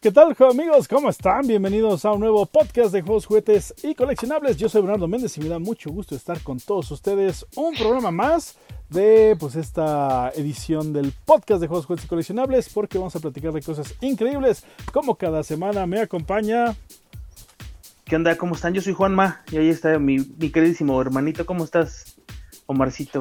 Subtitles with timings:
[0.00, 0.86] ¿Qué tal amigos?
[0.86, 1.46] ¿Cómo están?
[1.46, 4.56] Bienvenidos a un nuevo podcast de juegos, juguetes y coleccionables.
[4.56, 7.44] Yo soy Bernardo Méndez y me da mucho gusto estar con todos ustedes.
[7.56, 8.56] Un programa más
[8.88, 13.52] de pues esta edición del podcast de juegos, juguetes y coleccionables porque vamos a platicar
[13.52, 14.64] de cosas increíbles.
[14.92, 16.76] Como cada semana me acompaña...
[18.04, 18.38] ¿Qué onda?
[18.38, 18.72] ¿Cómo están?
[18.72, 21.44] Yo soy Juanma y ahí está mi, mi queridísimo hermanito.
[21.44, 22.16] ¿Cómo estás,
[22.66, 23.20] Omarcito?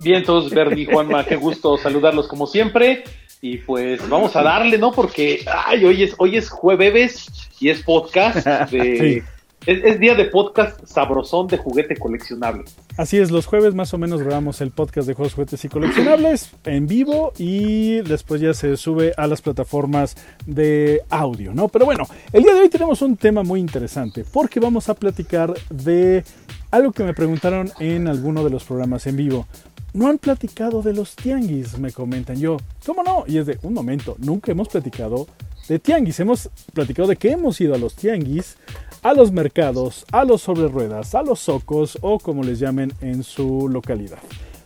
[0.00, 3.04] Bien, todos, Bernie, Juanma, qué gusto saludarlos como siempre.
[3.40, 4.92] Y pues vamos a darle, ¿no?
[4.92, 7.26] Porque ay, hoy es, hoy es jueves
[7.60, 9.22] y es podcast de.
[9.66, 12.62] Es, día de podcast sabrosón de juguete coleccionable.
[12.96, 16.52] Así es, los jueves más o menos grabamos el podcast de juegos, juguetes y coleccionables
[16.64, 20.16] en vivo y después ya se sube a las plataformas
[20.46, 21.66] de audio, ¿no?
[21.66, 25.52] Pero bueno, el día de hoy tenemos un tema muy interesante porque vamos a platicar
[25.68, 26.22] de
[26.70, 29.48] algo que me preguntaron en alguno de los programas en vivo
[29.96, 32.58] no han platicado de los tianguis, me comentan yo.
[32.84, 33.24] ¿Cómo no?
[33.26, 35.26] Y es de, un momento, nunca hemos platicado
[35.68, 36.20] de tianguis.
[36.20, 38.58] Hemos platicado de que hemos ido a los tianguis,
[39.02, 43.22] a los mercados, a los sobre ruedas, a los socos o como les llamen en
[43.22, 44.18] su localidad.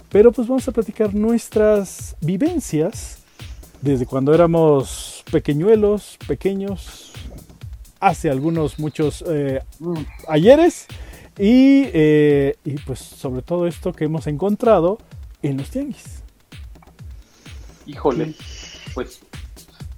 [0.09, 3.19] Pero pues vamos a platicar nuestras vivencias
[3.81, 7.13] desde cuando éramos pequeñuelos, pequeños,
[8.01, 9.61] hace algunos muchos eh,
[10.27, 10.89] ayeres.
[11.39, 14.99] Y, eh, y pues sobre todo esto que hemos encontrado
[15.43, 16.23] en los tianguis.
[17.87, 18.35] Híjole,
[18.95, 19.21] pues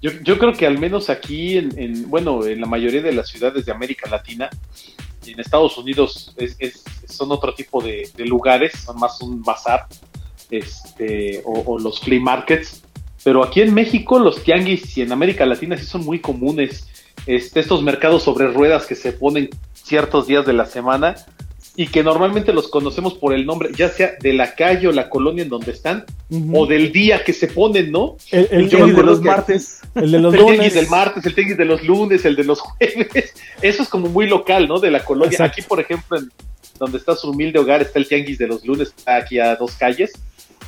[0.01, 3.65] yo, yo, creo que al menos aquí, en, bueno, en la mayoría de las ciudades
[3.65, 4.49] de América Latina,
[5.25, 9.87] en Estados Unidos es, son otro tipo de, lugares, son más un bazar
[10.49, 12.83] este, o, los flea markets.
[13.23, 16.87] Pero aquí en México los tianguis y en América Latina sí son muy comunes.
[17.25, 21.15] Este, estos mercados sobre ruedas que se ponen ciertos días de la semana
[21.75, 25.09] y que normalmente los conocemos por el nombre, ya sea de la calle o la
[25.09, 26.05] colonia en donde están,
[26.53, 28.17] o del día que se ponen, ¿no?
[28.29, 29.81] El, de los martes.
[29.95, 30.67] El de los lunes.
[30.67, 33.33] El del martes, el tenis de los lunes, el de los jueves.
[33.61, 34.79] Eso es como muy local, ¿no?
[34.79, 35.37] De la colonia.
[35.43, 36.31] Aquí, por ejemplo, en
[36.77, 40.11] donde está su humilde hogar, está el tianguis de los lunes, aquí a dos calles.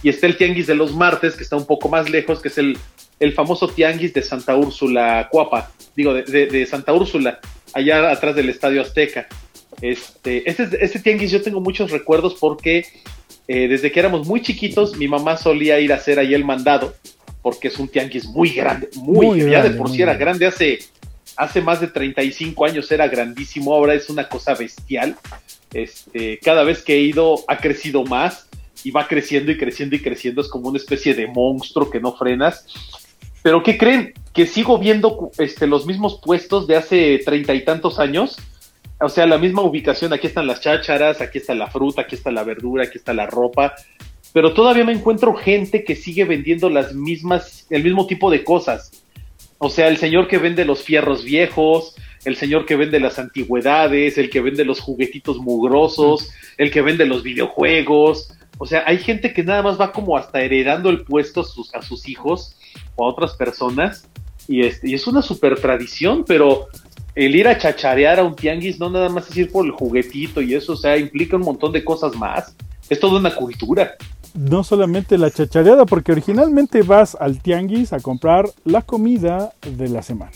[0.01, 2.57] Y está el tianguis de los martes, que está un poco más lejos, que es
[2.57, 2.77] el,
[3.19, 5.71] el famoso tianguis de Santa Úrsula, Cuapa.
[5.95, 7.39] Digo, de, de Santa Úrsula,
[7.73, 9.27] allá atrás del Estadio Azteca.
[9.81, 12.85] Este, este, este, tianguis yo tengo muchos recuerdos porque
[13.47, 16.95] eh, desde que éramos muy chiquitos, mi mamá solía ir a hacer ahí el mandado,
[17.41, 20.79] porque es un tianguis muy grande, muy, ya de por sí era grande, hace,
[21.35, 25.15] hace más de 35 años era grandísimo, ahora es una cosa bestial.
[25.73, 28.47] Este, cada vez que he ido ha crecido más
[28.83, 32.15] y va creciendo y creciendo y creciendo, es como una especie de monstruo que no
[32.15, 32.65] frenas.
[33.43, 34.13] Pero ¿qué creen?
[34.33, 38.37] Que sigo viendo este, los mismos puestos de hace treinta y tantos años
[38.99, 42.31] o sea, la misma ubicación, aquí están las chácharas, aquí está la fruta, aquí está
[42.31, 43.75] la verdura, aquí está la ropa,
[44.33, 49.03] pero todavía me encuentro gente que sigue vendiendo las mismas, el mismo tipo de cosas.
[49.57, 51.95] O sea, el señor que vende los fierros viejos,
[52.25, 57.05] el señor que vende las antigüedades, el que vende los juguetitos mugrosos, el que vende
[57.05, 58.33] los videojuegos.
[58.57, 61.73] O sea, hay gente que nada más va como hasta heredando el puesto a sus,
[61.73, 62.57] a sus hijos
[62.95, 64.09] o a otras personas.
[64.47, 66.67] Y, este, y es una super tradición, pero
[67.15, 70.41] el ir a chacharear a un tianguis no nada más es ir por el juguetito
[70.41, 72.55] y eso, o sea, implica un montón de cosas más.
[72.89, 73.95] Es toda una cultura.
[74.33, 80.01] No solamente la chachareada, porque originalmente vas al tianguis a comprar la comida de la
[80.01, 80.33] semana.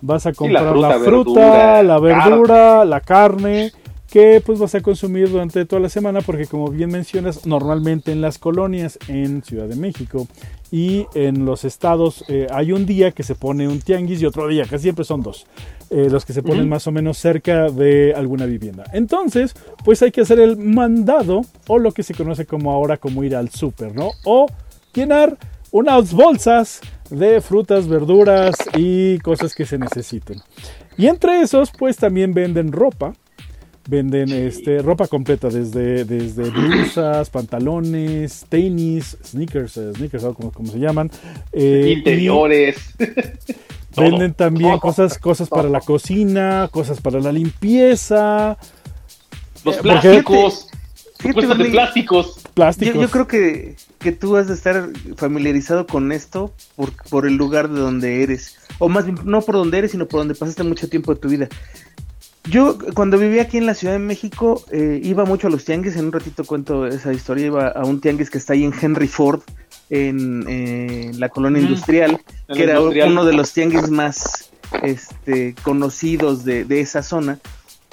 [0.00, 3.72] Vas a comprar la fruta, la verdura, la carne
[4.12, 8.20] que pues vas a consumir durante toda la semana porque como bien mencionas normalmente en
[8.20, 10.28] las colonias en Ciudad de México
[10.70, 14.48] y en los estados eh, hay un día que se pone un tianguis y otro
[14.48, 15.46] día, casi siempre son dos,
[15.88, 18.84] eh, los que se ponen más o menos cerca de alguna vivienda.
[18.92, 23.24] Entonces pues hay que hacer el mandado o lo que se conoce como ahora como
[23.24, 24.10] ir al súper, ¿no?
[24.26, 24.46] O
[24.92, 25.38] llenar
[25.70, 30.42] unas bolsas de frutas, verduras y cosas que se necesiten.
[30.98, 33.14] Y entre esos pues también venden ropa
[33.88, 40.78] Venden este, ropa completa, desde, desde blusas, pantalones, tenis, sneakers, eh, sneakers, como, como se
[40.78, 41.10] llaman.
[41.52, 42.76] Eh, Interiores.
[43.96, 48.56] Venden también cosas, cosas para la cocina, cosas para la limpieza.
[49.64, 50.68] Los plásticos.
[51.18, 52.40] Fíjate, de plásticos.
[52.54, 53.00] plásticos.
[53.00, 57.68] Yo, creo que, que, tú has de estar familiarizado con esto por, por el lugar
[57.68, 58.56] de donde eres.
[58.78, 61.28] O más bien, no por donde eres, sino por donde pasaste mucho tiempo de tu
[61.28, 61.48] vida.
[62.44, 65.96] Yo cuando vivía aquí en la Ciudad de México eh, iba mucho a los tianguis,
[65.96, 69.06] en un ratito cuento esa historia, iba a un tianguis que está ahí en Henry
[69.06, 69.42] Ford,
[69.90, 72.20] en la colonia industrial,
[72.52, 74.50] que era uno de los tianguis más
[74.82, 77.38] este, conocidos de, esa zona.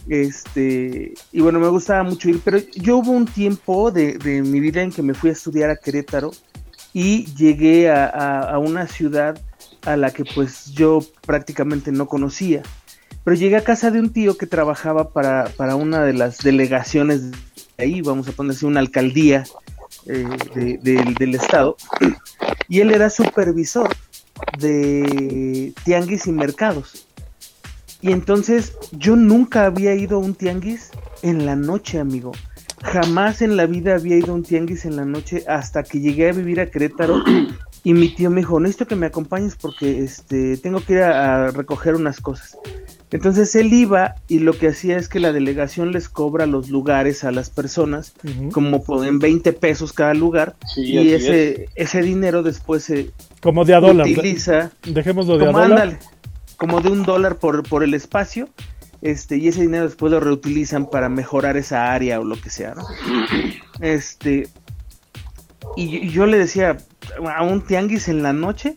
[0.08, 4.60] Este, y bueno, me gustaba mucho ir, pero yo hubo un tiempo de, de mi
[4.60, 6.32] vida en que me fui a estudiar a Querétaro
[6.94, 8.06] y llegué a,
[8.40, 9.40] a, una ciudad
[9.86, 12.64] a la que pues yo prácticamente no conocía.
[13.24, 17.32] Pero llegué a casa de un tío que trabajaba para, para una de las delegaciones
[17.32, 17.38] de
[17.78, 19.46] ahí, vamos a ponerse una alcaldía
[20.06, 21.78] eh, del estado,
[22.68, 23.90] y él era supervisor
[24.58, 27.08] de tianguis y mercados.
[28.02, 32.32] Y entonces yo nunca había ido a un tianguis en la noche, amigo.
[32.82, 36.30] Jamás en la vida había ido a un tianguis en la noche hasta que llegué
[36.30, 37.22] a vivir a Querétaro
[37.84, 41.52] y mi tío me dijo, necesito que me acompañes porque este, tengo que ir a,
[41.52, 42.58] recoger unas cosas.
[43.12, 47.24] Entonces él iba y lo que hacía es que la delegación les cobra los lugares
[47.24, 48.14] a las personas,
[48.52, 53.12] como en 20 pesos cada lugar, y ese, ese dinero después se
[53.42, 54.08] como de a dólar.
[54.08, 54.72] utiliza.
[54.84, 56.00] Dejémoslo de a dólar.
[56.58, 58.50] como de un dólar por, por el espacio
[59.02, 62.76] este, y ese dinero después lo reutilizan para mejorar esa área o lo que sea,
[62.76, 62.86] ¿no?
[63.80, 64.50] Este,
[65.78, 66.78] y, yo le decía,
[67.34, 68.76] a un tianguis en la noche,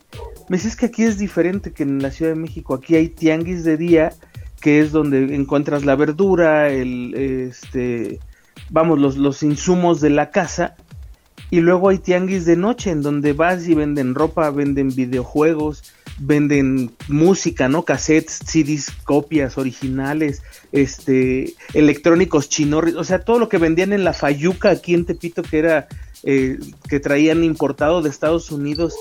[0.48, 3.64] me dices que aquí es diferente que en la Ciudad de México, aquí hay tianguis
[3.64, 4.12] de día,
[4.60, 8.20] que es donde encuentras la verdura, el, este,
[8.70, 10.76] vamos, los, los insumos de la casa,
[11.50, 15.82] y luego hay tianguis de noche en donde vas y venden ropa, venden videojuegos,
[16.18, 17.84] venden música, ¿no?
[17.84, 20.42] Cassettes, CDs, copias originales,
[20.72, 25.42] este, electrónicos chinorris, o sea, todo lo que vendían en la Fayuca aquí en Tepito
[25.42, 25.88] que era,
[26.22, 26.58] eh,
[26.88, 28.94] que traían importado de Estados Unidos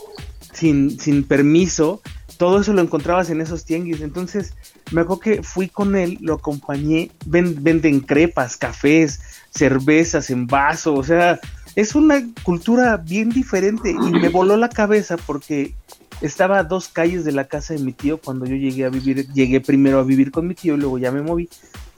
[0.54, 2.02] sin, sin permiso,
[2.38, 4.02] todo eso lo encontrabas en esos tianguis.
[4.02, 4.54] Entonces,
[4.92, 9.22] me acuerdo que fui con él, lo acompañé, venden crepas, cafés,
[9.52, 11.40] cervezas en vaso, o sea,
[11.76, 15.74] es una cultura bien diferente y me voló la cabeza porque
[16.22, 19.28] estaba a dos calles de la casa de mi tío cuando yo llegué a vivir,
[19.34, 21.50] llegué primero a vivir con mi tío y luego ya me moví.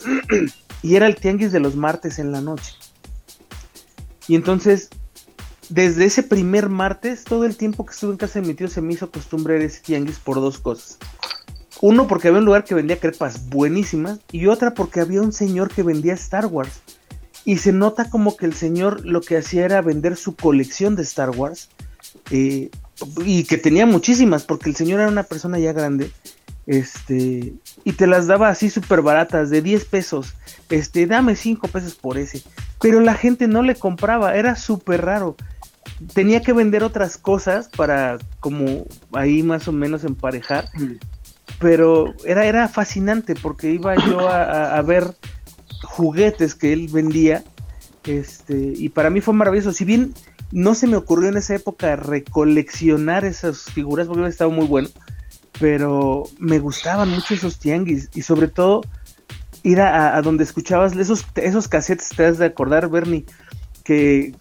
[0.83, 2.73] y era el tianguis de los martes en la noche.
[4.27, 4.89] Y entonces,
[5.69, 8.81] desde ese primer martes, todo el tiempo que estuve en casa de mi tío se
[8.81, 10.97] me hizo costumbre ese tianguis por dos cosas.
[11.81, 14.19] Uno, porque había un lugar que vendía crepas buenísimas.
[14.31, 16.81] Y otra, porque había un señor que vendía Star Wars.
[17.45, 21.03] Y se nota como que el señor lo que hacía era vender su colección de
[21.03, 21.69] Star Wars.
[22.31, 22.69] Eh,
[23.25, 26.11] y que tenía muchísimas, porque el señor era una persona ya grande,
[26.65, 30.35] este, y te las daba así súper baratas, de 10 pesos,
[30.69, 32.43] este, dame 5 pesos por ese,
[32.79, 35.35] pero la gente no le compraba, era súper raro,
[36.13, 40.69] tenía que vender otras cosas para como ahí más o menos emparejar,
[41.59, 45.15] pero era, era fascinante porque iba yo a, a ver
[45.83, 47.43] juguetes que él vendía,
[48.05, 50.13] este, y para mí fue maravilloso, si bien
[50.51, 54.89] no se me ocurrió en esa época recoleccionar esas figuras porque hubiera estado muy bueno,
[55.59, 58.81] pero me gustaban mucho esos tianguis y sobre todo
[59.63, 63.25] ir a, donde escuchabas esos, esos cassettes, te has de acordar, Bernie,
[63.83, 64.35] que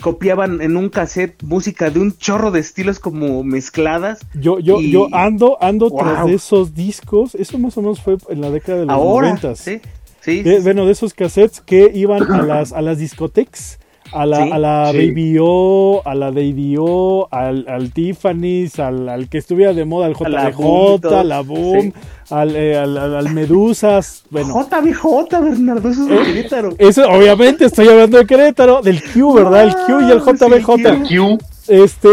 [0.00, 4.20] copiaban en un cassette música de un chorro de estilos como mezcladas.
[4.34, 7.34] Yo, yo, yo ando, ando tras de esos discos.
[7.34, 9.80] Eso más o menos fue en la década de los Ahora, Sí,
[10.20, 13.78] sí, Bueno, de esos cassettes que iban a las, a las discotecas
[14.12, 16.32] a la, a la Baby O, a la
[16.78, 21.92] O, al, al Tiffany's, al, al, que estuviera de moda, al JBJ, a la Boom,
[22.30, 24.24] al, eh, al, al, Medusas.
[24.30, 24.54] Bueno.
[24.54, 26.74] JBJ, Bernardo, eso es de eh, Querétaro.
[26.78, 29.64] Eso, obviamente, estoy hablando de Querétaro, del Q, ¿verdad?
[29.64, 31.08] el Q y el JBJ.
[31.08, 31.38] Q.
[31.68, 32.08] Este,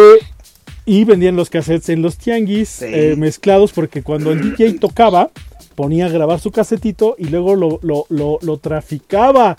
[0.86, 5.32] y vendían los cassettes en los tianguis eh, mezclados porque cuando el DJ tocaba
[5.76, 9.56] ponía a grabar su casetito y luego lo, lo, lo, lo traficaba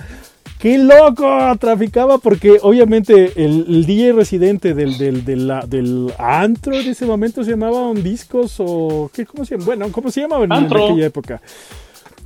[0.59, 1.57] ¡Qué loco!
[1.61, 7.89] Traficaba porque obviamente el, DJ residente del, del, del, antro en ese momento se llamaba
[7.89, 9.67] un discos o ¿qué, ¿cómo se llama?
[9.67, 11.41] Bueno, ¿cómo se llamaba en, aquella época?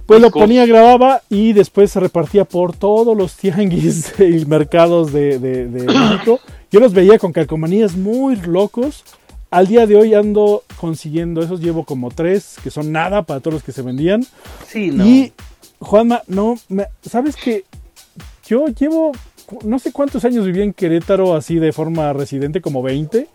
[0.06, 5.38] Pues lo ponía, grababa y después se repartía por todos los tianguis y mercados de,
[5.38, 6.40] de, México.
[6.70, 9.04] Yo los veía con calcomanías muy locos.
[9.50, 13.54] Al día de hoy ando consiguiendo esos, llevo como tres, que son nada para todos
[13.54, 14.24] los que se vendían.
[14.66, 15.06] Sí, no.
[15.06, 15.34] Y
[15.78, 16.58] Juanma, no,
[17.02, 17.64] ¿sabes qué?
[18.52, 19.12] Yo llevo,
[19.64, 23.26] no sé cuántos años viví en Querétaro así de forma residente, como 20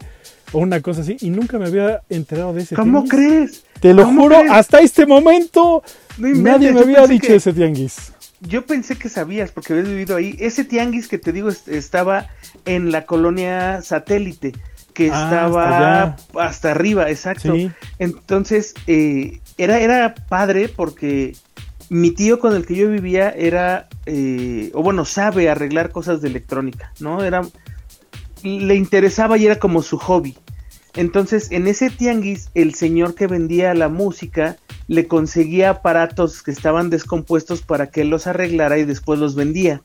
[0.52, 3.64] o una cosa así, y nunca me había enterado de ese ¿Cómo crees?
[3.82, 5.82] Te lo juro, hasta este momento
[6.20, 8.14] nadie me había dicho ese tianguis.
[8.42, 10.38] Yo pensé que sabías porque habías vivido ahí.
[10.40, 12.28] Ese tianguis que te digo estaba
[12.66, 14.54] en la colonia satélite,
[14.94, 17.56] que ah, estaba hasta, arriba, exacto.
[17.98, 21.36] Entonces, eh, era, era padre porque
[21.90, 26.28] mi tío con el que yo vivía era, eh, o bueno, sabe arreglar cosas de
[26.28, 27.24] electrónica, ¿no?
[27.24, 27.42] Era,
[28.44, 30.38] le interesaba y era como su hobby.
[30.96, 36.90] Entonces, en ese tianguis, el señor que vendía la música le conseguía aparatos que estaban
[36.90, 39.82] descompuestos para que los arreglara y después los vendía.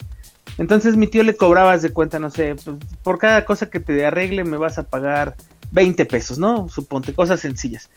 [0.58, 4.04] Entonces mi tío le cobraba de cuenta, no sé, pues, por cada cosa que te
[4.04, 5.36] arregle me vas a pagar
[5.72, 6.68] 20 pesos, ¿no?
[6.68, 7.90] Suponte, cosas sencillas.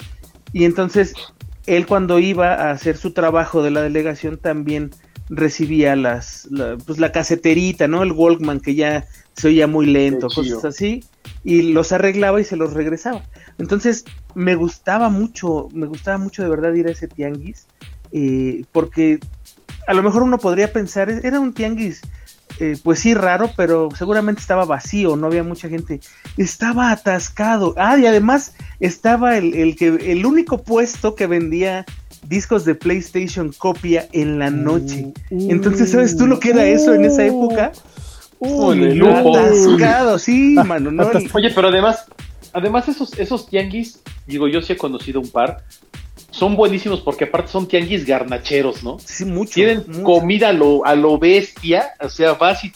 [0.53, 1.13] Y entonces
[1.65, 4.91] él cuando iba a hacer su trabajo de la delegación también
[5.29, 8.03] recibía las, la, pues la caseterita, ¿no?
[8.03, 11.03] El Walkman que ya se oía muy lento, cosas así,
[11.43, 13.23] y los arreglaba y se los regresaba.
[13.57, 17.67] Entonces me gustaba mucho, me gustaba mucho de verdad ir a ese tianguis,
[18.11, 19.19] eh, porque
[19.87, 22.01] a lo mejor uno podría pensar, era un tianguis
[22.59, 25.99] eh, pues sí, raro, pero seguramente estaba vacío, no había mucha gente.
[26.37, 27.73] Estaba atascado.
[27.77, 31.85] Ah, y además estaba el, el, que, el único puesto que vendía
[32.27, 35.13] discos de PlayStation copia en la noche.
[35.29, 37.71] Uh, Entonces, ¿sabes tú lo que era eso en esa uh, época?
[38.39, 40.91] Uy, atascado, sí, mano.
[40.91, 42.05] No, Oye, pero además,
[42.53, 45.63] además esos, esos tianguis, digo, yo sí he conocido un par,
[46.35, 48.97] son buenísimos porque aparte son tianguis garnacheros, ¿no?
[48.99, 49.53] Sí, mucho.
[49.53, 52.73] Tienen comida a lo, a lo bestia, o sea, vas y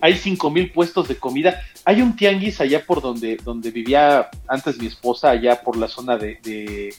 [0.00, 1.60] hay cinco mil puestos de comida.
[1.84, 6.16] Hay un tianguis allá por donde, donde vivía antes mi esposa, allá por la zona
[6.16, 6.94] de, de,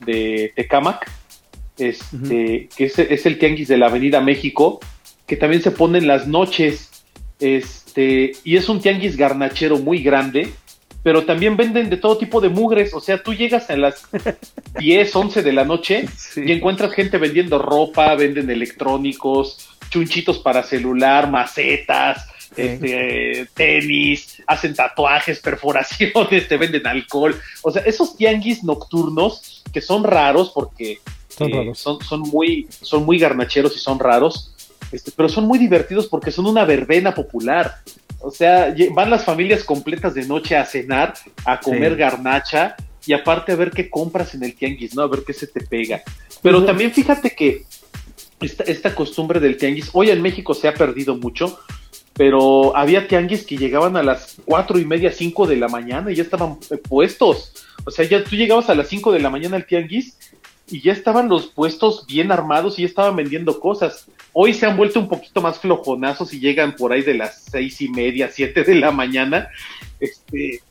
[0.00, 1.08] de Tecamac,
[1.78, 4.80] este, que es, es, el tianguis de la Avenida México,
[5.26, 6.90] que también se pone en las noches,
[7.38, 10.52] este, y es un tianguis garnachero muy grande,
[11.04, 12.94] pero también venden de todo tipo de mugres.
[12.94, 14.08] O sea, tú llegas a las
[14.78, 16.42] 10, 11 de la noche sí.
[16.46, 22.62] y encuentras gente vendiendo ropa, venden electrónicos, chunchitos para celular, macetas, sí.
[22.62, 27.38] este, tenis, hacen tatuajes, perforaciones, te venden alcohol.
[27.60, 31.78] O sea, esos tianguis nocturnos que son raros porque son, eh, raros.
[31.78, 34.54] son, son, muy, son muy garnacheros y son raros.
[34.90, 37.74] Este, pero son muy divertidos porque son una verbena popular.
[38.24, 41.12] O sea, van las familias completas de noche a cenar,
[41.44, 41.98] a comer sí.
[41.98, 42.74] garnacha
[43.06, 45.02] y aparte a ver qué compras en el tianguis, ¿no?
[45.02, 46.02] A ver qué se te pega.
[46.40, 46.66] Pero uh -huh.
[46.66, 47.64] también fíjate que
[48.40, 51.58] esta, esta, costumbre del tianguis, hoy en México se ha perdido mucho,
[52.14, 56.14] pero había tianguis que llegaban a las cuatro y media, cinco de la mañana y
[56.14, 57.52] ya estaban eh, puestos.
[57.84, 60.16] O sea, ya tú llegabas a las cinco de la mañana al tianguis
[60.68, 64.06] y ya estaban los puestos bien armados y ya estaban vendiendo cosas.
[64.32, 67.80] Hoy se han vuelto un poquito más flojonazos y llegan por ahí de las seis
[67.82, 69.48] y media, siete de la mañana.
[70.00, 70.62] Este,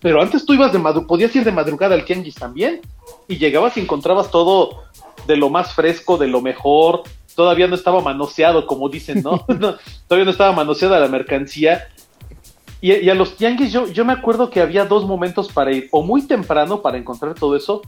[0.00, 2.80] pero antes tú ibas de madrugada, podías ir de madrugada al tianguis también
[3.28, 4.84] y llegabas y encontrabas todo
[5.26, 7.02] de lo más fresco, de lo mejor.
[7.34, 9.44] Todavía no estaba manoseado, como dicen, ¿no?
[9.48, 9.76] no
[10.08, 11.88] todavía no estaba manoseada la mercancía.
[12.80, 15.88] Y, y, a los tianguis yo, yo me acuerdo que había dos momentos para ir,
[15.90, 17.80] o muy temprano para encontrar todo eso,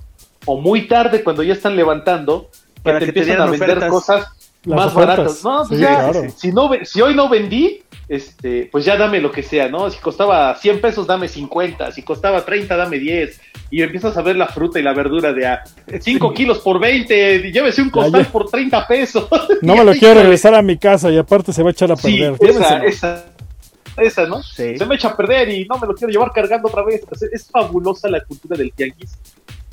[0.47, 2.49] o muy tarde cuando ya están levantando,
[2.83, 3.91] para que te, te empiezan a vender ofertas.
[3.91, 4.27] cosas
[4.65, 5.43] más ofertas.
[5.43, 5.45] baratas.
[5.45, 6.27] No, pues Sí, ya, claro.
[6.37, 9.91] si, no, si hoy no vendí, este, pues ya dame lo que sea, ¿no?
[9.91, 13.41] Si costaba 100 pesos, dame 50, si costaba 30, dame 10.
[13.71, 15.65] Y empiezas a ver la fruta y la verdura de a
[16.01, 19.29] 5 kilos por 20, y llévese un costal por 30 pesos.
[19.63, 21.97] No me lo quiero regresar a mi casa y aparte se va a echar a
[21.97, 22.37] Sí, perder.
[22.51, 22.85] esa, Llévenselo.
[22.89, 23.25] esa,
[23.97, 24.43] esa, ¿no?
[24.43, 24.77] Sí.
[24.79, 27.03] Se me echa a perder y no me lo quiero llevar cargando otra vez.
[27.13, 29.17] Sea, es fabulosa la cultura del tianguis.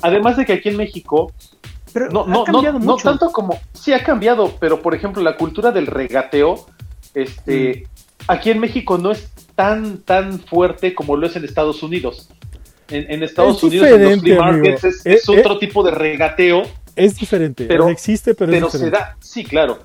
[0.02, 1.32] Además de que aquí en México,
[1.92, 3.08] Pero no, ha no, no, mucho.
[3.08, 6.66] tanto como, sí ha cambiado, pero por ejemplo la cultura del regateo,
[7.14, 7.86] este,
[8.26, 12.28] aquí en México no es tan, tan fuerte como lo es en Estados Unidos.
[12.88, 15.90] En, en Estados Es Unidos, en los flea markets, es, es Eh, otro tipo de
[15.92, 16.62] regateo,
[16.96, 17.64] Es diferente.
[17.66, 18.98] Pero- existe, pero, pero es se diferente.
[18.98, 19.78] da, sí, claro.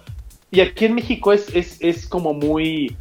[0.51, 2.95] Y aquí en México es, es, es como muy...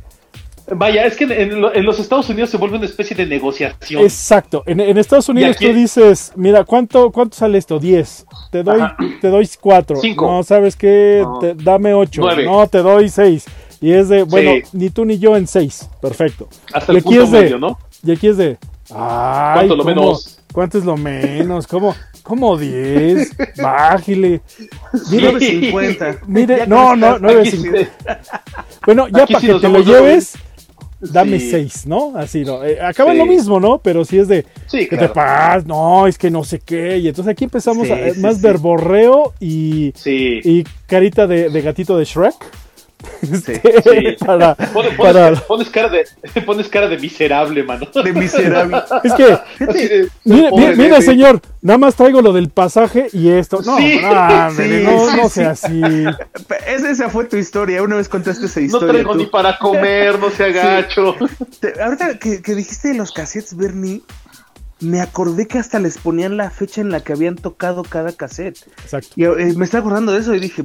[0.71, 3.25] Vaya, es que en, en lo- en los Estados Unidos se vuelve una especie de
[3.27, 4.03] negociación.
[4.03, 4.63] Exacto.
[4.67, 7.79] En, en Estados Unidos aquí- tú dices, mira, ¿cuánto, cuánto sale esto?
[7.79, 8.27] 10.
[8.51, 8.97] Te doy, Ajá.
[9.21, 9.97] te doy 4.
[10.01, 10.31] Cinco.
[10.31, 11.21] No, ¿sabes qué?
[11.25, 11.39] No.
[11.39, 12.21] Te- dame 8.
[12.23, 12.45] Nueve.
[12.45, 13.45] No, te doy 6.
[13.81, 14.63] Y es de, bueno, Sí.
[14.73, 15.89] ni tú ni yo en 6.
[16.03, 16.49] Perfecto.
[16.75, 17.79] Hasta y el aquí punto es de- medio, ¿no?
[18.05, 18.59] Y aquí es de,
[18.91, 20.41] ay, ¿Cuánto lo ¿cómo- menos?
[20.53, 21.67] ¿Cuánto es lo menos?
[21.67, 23.33] ¿Cómo, cómo 10?
[23.63, 24.41] Bájale.
[25.11, 26.19] Mire, 9.50.
[26.27, 27.69] mire, no, no, esta- 9 Aquí sí-
[28.87, 30.35] Bueno, ya Aquí para sí que te lo lleves,
[31.01, 31.51] dame Sí.
[31.51, 32.13] 6, ¿no?
[32.17, 32.65] Así, ¿no?
[32.65, 33.19] Eh, acaba Sí.
[33.19, 33.79] lo mismo, ¿no?
[33.79, 36.99] Pero si es de, Sí, que te pagas, no, es que no sé qué.
[36.99, 38.43] Y entonces aquí empezamos Sí, a, sí, más sí.
[38.43, 40.41] verborreo y, Sí.
[40.45, 42.35] y carita de, de gatito de Shrek.
[43.23, 44.25] Este, Sí.
[44.25, 46.07] para, Pones, para- cara, pones cara de,
[46.47, 47.87] pones cara de miserable, mano.
[48.05, 48.77] De miserable.
[49.05, 49.25] es que,
[49.65, 51.03] de- mire, pobre mire, mire, bebé.
[51.03, 53.61] señor, nada más traigo lo del pasaje y esto.
[53.65, 55.31] No, Sí, no, sí, no, sí, no sí.
[55.31, 55.83] sea así.
[56.67, 57.83] Esa, esa fue tu historia.
[57.83, 58.89] Una vez contaste esa No historia.
[58.95, 59.19] traigo tú.
[59.19, 61.15] ni para comer, no se agacho.
[61.61, 64.03] Te- Ahorita que, que dijiste de los cassettes, Bernie,
[64.81, 68.59] me acordé que hasta les ponían la fecha en la que habían tocado cada cassette.
[68.83, 69.09] Exacto.
[69.17, 70.63] Y eh, me estaba acordando de eso y dije,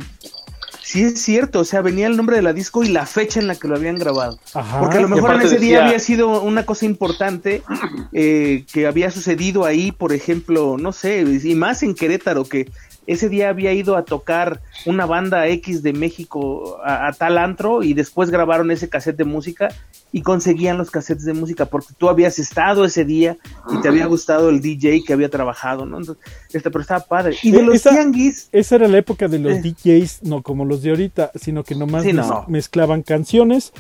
[0.94, 3.48] sí es cierto, o sea, venía el nombre de la disco y la fecha en
[3.48, 4.38] la que lo habían grabado.
[4.54, 4.80] Ajá.
[4.80, 7.64] Porque a lo mejor en ese día decía- había sido una cosa importante
[8.12, 12.70] eh, que había sucedido ahí, por ejemplo, no sé, y más en Querétaro, que
[13.08, 17.94] ese día había ido a tocar una banda X de México a, tal antro y
[17.94, 19.70] después grabaron ese cassette de música
[20.12, 23.38] y conseguían los cassettes de música porque tú habías estado ese día
[23.76, 25.98] y te había gustado el DJ que había trabajado, ¿no?
[25.98, 27.36] Entonces, este, pero estaba padre.
[27.42, 29.62] Y de Eh, los esa- tianguis, Esa era la época de los Eh.
[29.62, 32.46] DJs, no como los de ahorita, sino que nomás Sí, mez- no.
[32.48, 33.74] mezclaban canciones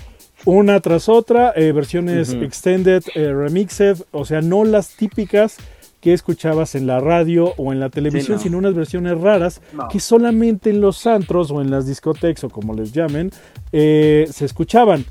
[0.45, 5.55] una tras otra, eh, versiones extended, eh, remixed, o sea, no las típicas
[6.03, 8.43] que escuchabas en la radio o en la televisión, no.
[8.43, 9.87] sino unas versiones raras No.
[9.87, 13.31] que solamente en los antros o en las discotecas o como les llamen,
[13.71, 15.05] eh, se escuchaban.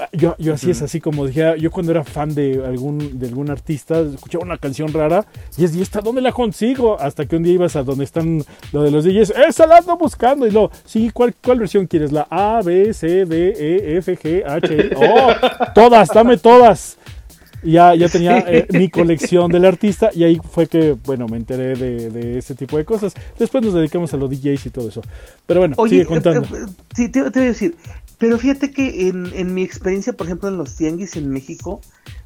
[0.00, 3.28] Ah, Yo, yo así es así como dije, yo cuando era fan de algún, de
[3.28, 5.26] algún artista, escuchaba una canción rara
[5.58, 6.98] y es, ¿y esta dónde la consigo?
[6.98, 9.98] Hasta que un día ibas a donde están lo de los DJs, esa la ando
[9.98, 10.46] buscando.
[10.46, 12.10] Y luego, sí, ¿cuál, ¿cuál versión quieres?
[12.10, 14.90] La A, B, C, D, E, F, G, H, I.
[14.96, 15.30] Oh,
[15.74, 16.96] todas, dame todas.
[17.62, 21.76] Ya, ya tenía eh, mi colección del artista y ahí fue que, bueno, me enteré
[21.76, 23.14] de, de ese tipo de cosas.
[23.38, 25.06] Después nos dedicamos a los DJs y todo eso.
[25.46, 26.42] Pero bueno, Oye, sigue contando.
[26.42, 27.76] eh, eh, sí, te, te voy a decir,
[28.18, 31.80] pero fíjate que en, en mi experiencia, por ejemplo, en los tianguis en México,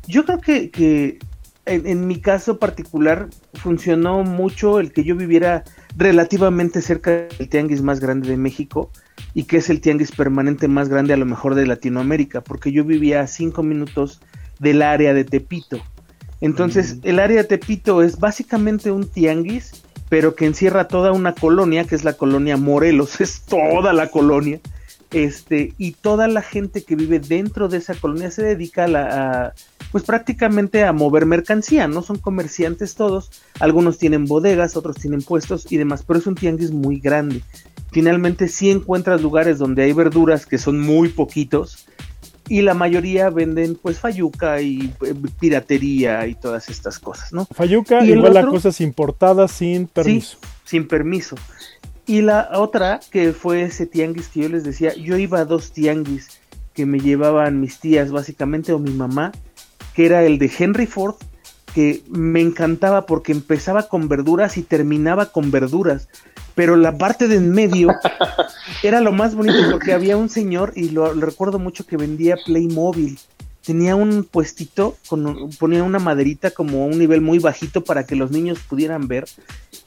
[0.06, 1.18] yo creo que, que
[1.66, 5.64] en, en mi caso particular funcionó mucho el que yo viviera
[5.96, 8.90] relativamente cerca del tianguis más grande de México
[9.34, 12.84] y que es el tianguis permanente más grande a lo mejor de Latinoamérica, porque yo
[12.84, 14.20] vivía a cinco minutos
[14.58, 15.80] del área de Tepito.
[16.40, 21.84] Entonces, el área de Tepito es básicamente un tianguis, pero que encierra toda una colonia,
[21.84, 24.60] que es la colonia Morelos, es toda la colonia.
[25.12, 29.44] Este, y toda la gente que vive dentro de esa colonia se dedica a, la,
[29.46, 29.54] a,
[29.92, 32.02] pues prácticamente a mover mercancía, ¿no?
[32.02, 36.72] Son comerciantes todos, algunos tienen bodegas, otros tienen puestos y demás, pero es un tianguis
[36.72, 37.42] muy grande.
[37.92, 41.86] Finalmente sí encuentras lugares donde hay verduras que son muy poquitos,
[42.48, 47.46] y la mayoría venden pues fayuca y eh, piratería y todas estas cosas, ¿no?
[47.46, 48.52] Fayuca, ¿Y igual a otro?
[48.52, 50.38] cosas importadas sin permiso.
[50.40, 51.36] Sí, sin permiso.
[52.06, 55.72] Y la otra, que fue ese tianguis que yo les decía, yo iba a dos
[55.72, 56.40] tianguis
[56.72, 59.32] que me llevaban mis tías básicamente o mi mamá,
[59.94, 61.16] que era el de Henry Ford,
[61.74, 66.08] que me encantaba porque empezaba con verduras y terminaba con verduras,
[66.56, 67.90] pero la parte de en medio
[68.82, 73.18] era lo más bonito porque había un señor y lo, recuerdo mucho que vendía Playmobil.
[73.62, 78.16] Tenía un puestito, con, ponía una maderita como a un nivel muy bajito para que
[78.16, 79.26] los niños pudieran ver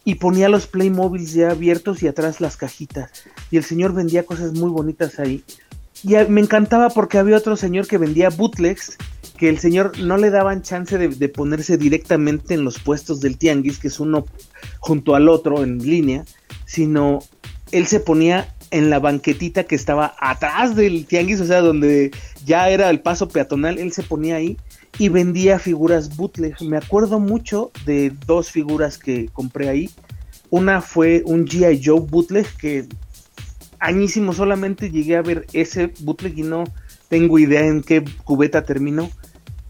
[0.06, 3.10] y ponía los Playmobiles ya abiertos y atrás las cajitas.
[3.50, 5.44] Y el señor vendía cosas muy bonitas ahí.
[6.04, 8.96] Y me encantaba porque había otro señor que vendía bootlegs,
[9.38, 13.38] que el señor no le daban chance de, de ponerse directamente en los puestos del
[13.38, 14.26] tianguis, que es uno
[14.80, 16.26] junto al otro en línea,
[16.70, 17.24] sino
[17.72, 22.12] él se ponía en la banquetita que estaba atrás del tianguis, o sea, donde
[22.46, 24.56] ya era el paso peatonal, él se ponía ahí
[25.00, 26.62] y vendía figuras bootleg.
[26.62, 29.90] Me acuerdo mucho de dos figuras que compré ahí.
[30.52, 31.82] Una fue un G.I.
[31.84, 32.88] Joe bootleg que
[33.80, 36.66] añísimo solamente llegué a ver ese bootleg y no
[37.08, 39.10] tengo idea en qué cubeta terminó.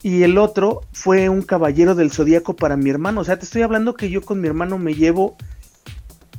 [0.04, 3.22] Y el otro fue un caballero del zodíaco para mi hermano.
[3.22, 5.38] O sea, te estoy hablando que yo con mi hermano me llevo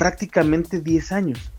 [0.00, 1.52] prácticamente 10 años.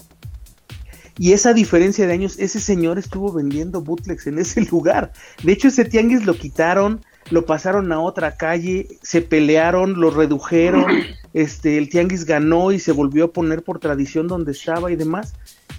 [1.16, 5.12] Y esa diferencia de años, ese señor estuvo vendiendo bootlegs en ese lugar.
[5.44, 10.86] De hecho, ese tianguis lo quitaron, lo pasaron a otra calle, se pelearon, lo redujeron.
[11.34, 15.34] Este, el tianguis ganó y se volvió a poner por tradición donde estaba y demás.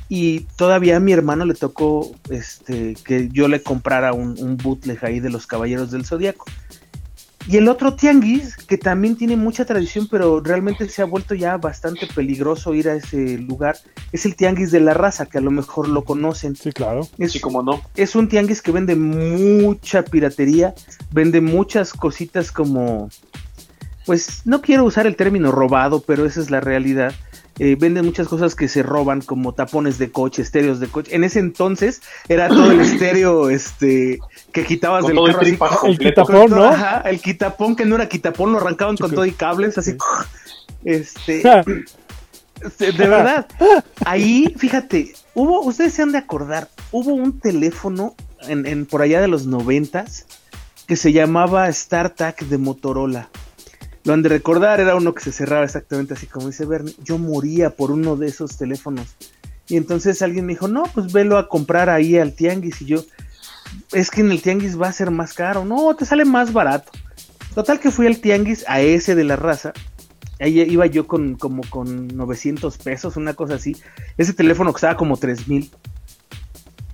[0.08, 5.04] Y todavía a mi hermano le tocó este, que yo le comprara un, un bootleg
[5.04, 6.46] ahí de los Caballeros del Zodíaco.
[7.48, 11.56] Y el otro tianguis, que también tiene mucha tradición, pero realmente se ha vuelto ya
[11.56, 13.76] bastante peligroso ir a ese lugar,
[14.12, 16.54] es el tianguis de la raza, que a lo mejor lo conocen.
[16.54, 17.08] Sí, claro.
[17.18, 17.82] Es, Sí, como no.
[17.96, 20.74] es un tianguis que vende mucha piratería,
[21.10, 23.10] vende muchas cositas como,
[24.06, 27.12] pues no quiero usar el término robado, pero esa es la realidad.
[27.58, 31.14] Eh, vende muchas cosas que se roban, como tapones de coche, estéreos de coche.
[31.14, 34.20] En ese entonces era todo el estéreo este,
[34.52, 36.24] que quitabas Con del todo el carro así, El completo.
[36.24, 36.64] quitapón, ¿no?
[36.64, 39.92] Ajá, el quitapón que no era quitapón, lo arrancaban con todo y cables, así.
[39.92, 39.96] Sí.
[40.84, 41.42] Este,
[42.78, 43.46] de de verdad,
[44.04, 48.14] ahí, fíjate, hubo, ustedes se han de acordar, hubo un teléfono
[48.48, 50.26] en, en por allá de los noventas
[50.86, 53.28] que se llamaba StarTAC de Motorola.
[54.04, 56.96] Lo han de recordar, era uno que se cerraba exactamente así como dice Bernie.
[57.04, 59.14] Yo moría por uno de esos teléfonos.
[59.68, 62.82] Y entonces alguien me dijo, no, pues velo a comprar ahí al tianguis.
[62.82, 63.04] Y yo,
[63.92, 65.64] es que en el tianguis va a ser más caro.
[65.64, 66.90] No, te sale más barato.
[67.54, 69.72] Total que fui al tianguis a ese de la raza.
[70.40, 73.76] Ahí iba yo con como con 900 pesos, una cosa así.
[74.18, 75.70] Ese teléfono costaba como 3 mil.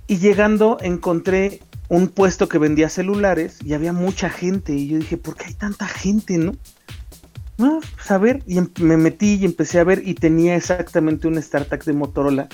[0.05, 4.73] Y llegando encontré un puesto que vendía celulares y había mucha gente.
[4.73, 6.53] Y yo dije, ¿por qué hay tanta gente, no?
[7.59, 11.27] No, pues a ver, y em, me metí y empecé a ver y tenía exactamente
[11.27, 12.47] un StarTAC de Motorola.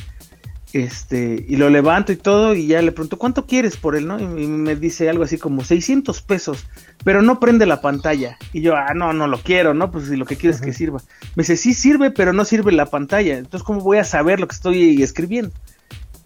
[0.74, 4.20] Este, y lo levanto y todo, y ya le pregunto, ¿cuánto quieres por él, no?
[4.20, 6.65] Y me dice algo así como 600 pesos,
[7.04, 8.38] pero no prende la pantalla.
[8.52, 9.91] Y yo, ah, no, no lo quiero, ¿no?
[9.91, 11.02] Pues si lo que quieres es que sirva.
[11.36, 13.38] Me dice, sí sirve, pero no sirve la pantalla.
[13.38, 15.54] Entonces, ¿cómo voy a saber lo que estoy escribiendo?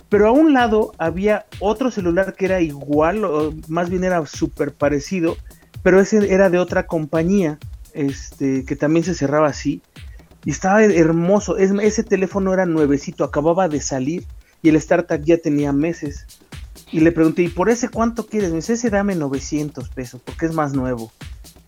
[0.07, 4.73] Pero a un lado había otro celular que era igual, o más bien era súper
[4.73, 5.37] parecido,
[5.83, 7.59] pero ese era de otra compañía,
[7.93, 9.81] este, que también se cerraba así.
[10.45, 11.57] Y estaba hermoso.
[11.57, 14.25] ese teléfono era nuevecito, acababa de salir
[14.61, 16.25] y el startup ya tenía meses.
[16.91, 18.49] Y le pregunté, ¿y por ese cuánto quieres?
[18.49, 21.11] Me dice, ese dame 900 pesos porque es más nuevo.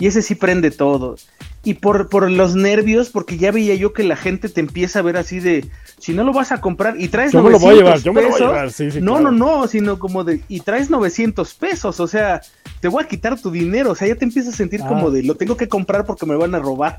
[0.02, 1.16] Y ese sí prende todo.
[1.64, 5.02] Y por, por los nervios, porque ya veía yo que la gente te empieza a
[5.04, 7.60] ver así de, si no lo vas a comprar y traes yo 900 me lo
[7.60, 10.00] voy a llevar, yo me lo voy a llevar, sí, sí, No, no, no, sino
[10.00, 12.42] como de, y traes 900 pesos, o sea,
[12.80, 15.12] te voy a quitar tu dinero, o sea, ya te empiezas a sentir como Ah.
[15.12, 16.98] de, lo tengo que comprar porque me van a robar.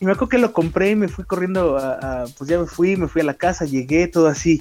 [0.00, 2.66] Y me acuerdo que lo compré y me fui corriendo a, a- pues ya me
[2.66, 4.60] fui, me fui a la casa, llegué todo así,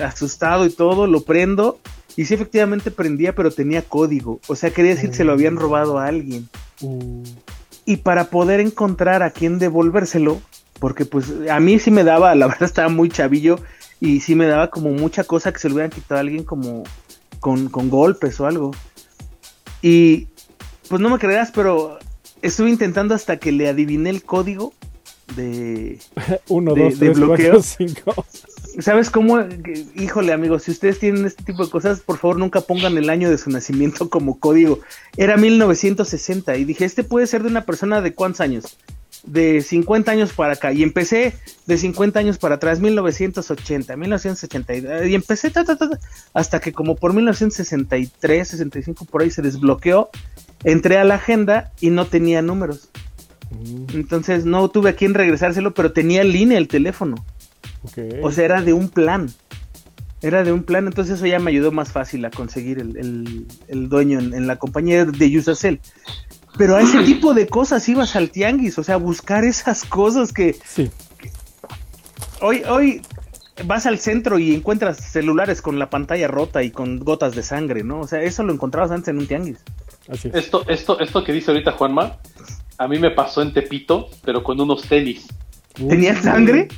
[0.00, 1.80] asustado y todo, lo prendo
[2.16, 5.56] y sí efectivamente prendía, pero tenía código, o sea, quería decir que se lo habían
[5.56, 6.48] robado a alguien.
[6.80, 7.22] Uh,
[7.84, 10.40] Y para poder encontrar a quién devolvérselo,
[10.78, 13.58] porque pues a mí sí me daba, la verdad estaba muy chavillo
[14.00, 16.82] y sí me daba como mucha cosa que se lo hubieran quitado a alguien como
[17.40, 18.72] con, con golpes o algo.
[19.80, 20.28] Y
[20.88, 21.98] pues no me creerás, pero
[22.42, 24.72] estuve intentando hasta que le adiviné el código
[25.36, 25.98] de...
[26.48, 27.52] uno, De- dos, de tres, bloqueo.
[27.52, 28.26] cuatro, cinco.
[28.80, 29.38] ¿Sabes cómo?
[29.94, 33.28] Híjole amigos, si ustedes tienen este tipo de cosas, por favor nunca pongan el año
[33.30, 34.80] de su nacimiento como código.
[35.16, 38.78] Era 1960 y dije, este puede ser de una persona de cuántos años?
[39.24, 40.72] De 50 años para acá.
[40.72, 41.34] Y empecé
[41.66, 45.06] de 50 años para atrás, 1980, 1980.
[45.06, 45.98] Y empecé ta, ta, ta, ta,
[46.32, 50.08] hasta que como por 1963, 65 por ahí se desbloqueó.
[50.64, 52.88] Entré a la agenda y no tenía números.
[53.50, 57.16] Mm, Entonces no tuve a quién regresárselo, pero tenía en línea el teléfono.
[58.22, 59.30] O sea, era de un plan.
[60.20, 63.46] Era de un plan, entonces eso ya me ayudó más fácil a conseguir el, el-
[63.68, 65.80] el dueño en, en la compañía de Usacell.
[66.56, 70.56] Pero a ese tipo de cosas ibas al tianguis, o sea, buscar esas cosas que
[70.64, 70.90] sí,
[72.40, 73.02] hoy, hoy
[73.66, 77.82] vas al centro y encuentras celulares con la pantalla rota y con gotas de sangre,
[77.84, 78.00] ¿no?
[78.00, 79.58] O sea, eso lo encontrabas antes en un tianguis.
[80.08, 80.34] así es.
[80.34, 82.18] Esto, esto, esto que dice ahorita Juanma,
[82.78, 85.26] a mí me pasó en Tepito, pero con unos tenis.
[85.74, 86.68] ¿Tenían sangre?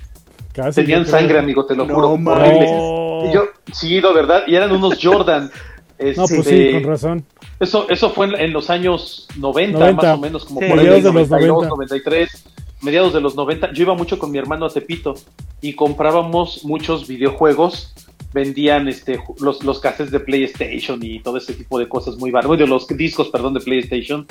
[0.54, 2.16] Casi Tenían sangre, amigo, te lo No, juro.
[2.16, 2.40] man.
[2.40, 2.70] horribles.
[2.70, 3.28] No.
[3.28, 5.50] Y yo, sí, de verdad, y eran unos Jordan.
[5.96, 7.24] No, pues este, sí, con razón.
[7.60, 10.02] Eso, eso fue en, en los años 90, 90.
[10.02, 10.66] más o menos, como Sí.
[10.68, 11.68] por ahí de los 92, 90.
[11.68, 12.44] 93,
[12.82, 13.72] mediados de los 90.
[13.72, 15.14] Yo iba mucho con mi hermano a Tepito
[15.60, 17.94] y comprábamos muchos videojuegos.
[18.34, 22.48] Vendían este, los, los cassettes de PlayStation y todo ese tipo de cosas muy baratas.
[22.48, 24.26] Bueno, los discos, perdón, de PlayStation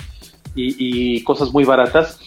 [0.55, 2.19] y, y cosas muy baratas.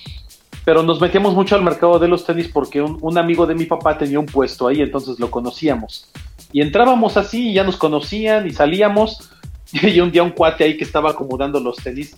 [0.67, 3.65] Pero nos metíamos mucho al mercado de los tenis porque un, un amigo de mi
[3.65, 6.11] papá tenía un puesto ahí, entonces lo conocíamos.
[6.53, 9.31] Y entrábamos así y ya nos conocían y salíamos.
[9.73, 12.17] Y un día un cuate ahí que estaba acomodando los tenis,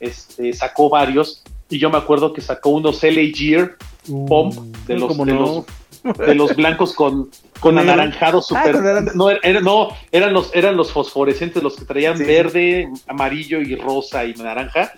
[0.00, 1.42] este, sacó varios.
[1.70, 3.76] Y yo me acuerdo que sacó unos LA Gear
[4.08, 4.50] Uh,
[4.86, 5.64] de los, de no.
[6.02, 7.92] los, de los blancos con, con Negro.
[7.92, 8.74] anaranjado super.
[8.76, 12.24] Ah, naran- no, era- no, eran los, eran los fosforescentes, los que traían Sí.
[12.24, 14.92] verde, amarillo y rosa y naranja.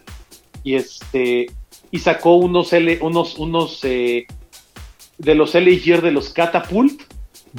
[0.62, 1.46] Y este,
[1.92, 4.26] y sacó unos L, unos, unos eh,
[5.18, 7.02] de los LA Gear de los Catapult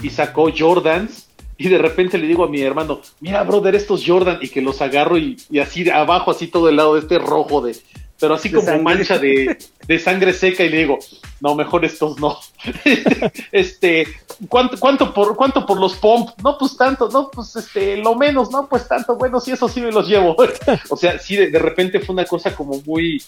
[0.02, 1.30] y sacó Jordans.
[1.56, 4.82] Y de repente le digo a mi hermano, mira, brother, estos Jordan, y que los
[4.82, 7.78] agarro y, y así abajo, así todo el lado de este rojo de,
[8.20, 8.84] pero así De como sangre.
[8.84, 10.98] mancha de, de sangre seca, y le digo,
[11.42, 12.40] no, mejor estos no.
[13.52, 14.08] este,
[14.50, 16.32] ¿cuánto, cuánto por, cuánto por los pomp?
[16.44, 19.80] No, pues tanto, no, pues este, lo menos, no, pues tanto, bueno, sí, eso sí
[19.80, 20.36] me los llevo.
[20.90, 23.22] o sea, sí, de, de repente fue una cosa como muy,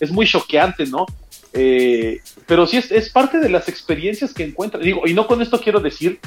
[0.00, 1.06] es muy choqueante, ¿no?
[1.52, 4.82] Eh, pero sí es, es parte de las experiencias que encuentras.
[4.82, 6.20] Digo, y no con esto quiero decir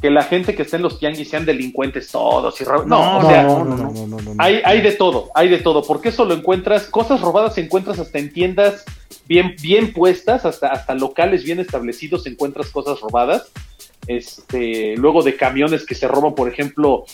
[0.00, 3.28] que la gente que está en los tianguis sean delincuentes todos y no, No, o
[3.28, 4.34] sea, no, no, no, no, no, no.
[4.36, 8.18] hay, hay de todo, hay de todo, porque eso lo encuentras, cosas robadas encuentras hasta
[8.18, 8.84] en tiendas
[9.26, 13.50] bien, bien puestas, hasta, hasta locales bien establecidos encuentras cosas robadas.
[14.06, 17.06] Este, luego de camiones que se roban, por ejemplo,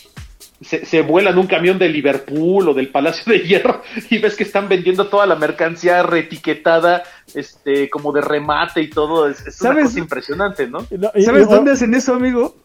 [0.61, 4.45] se, se vuelan un camión de Liverpool o del Palacio de Hierro y ves que
[4.45, 7.03] están vendiendo toda la mercancía reetiquetada,
[7.35, 9.29] este, como de remate y todo.
[9.29, 9.85] Es, es una ¿Sabes?
[9.87, 10.87] cosa impresionante, ¿no?
[10.91, 12.57] No, y- ¿Sabes y- dónde hacen eso, amigo?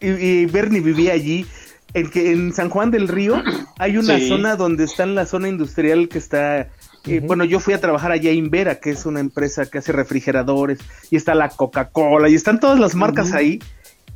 [0.00, 1.46] Y, y Bernie vivía allí.
[1.94, 3.42] En, que, en San Juan del Río
[3.78, 4.28] hay una Sí.
[4.28, 6.68] zona donde está en la zona industrial que está.
[7.06, 7.20] eh.
[7.24, 10.78] Bueno, yo fui a trabajar allá en Vera, que es una empresa que hace refrigeradores,
[11.10, 13.58] y está la Coca-Cola, y están todas las marcas ahí.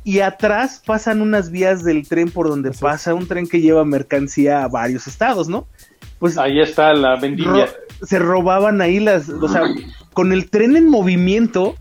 [0.03, 2.81] Y atrás pasan unas vías del tren por donde Así es.
[2.81, 5.67] pasa un tren que lleva mercancía a varios estados, ¿no?
[6.19, 7.65] Pues Ahí está la vendimia.
[7.67, 7.71] ro-
[8.05, 9.63] se robaban ahí las, o sea,
[10.13, 11.75] con el tren en movimiento,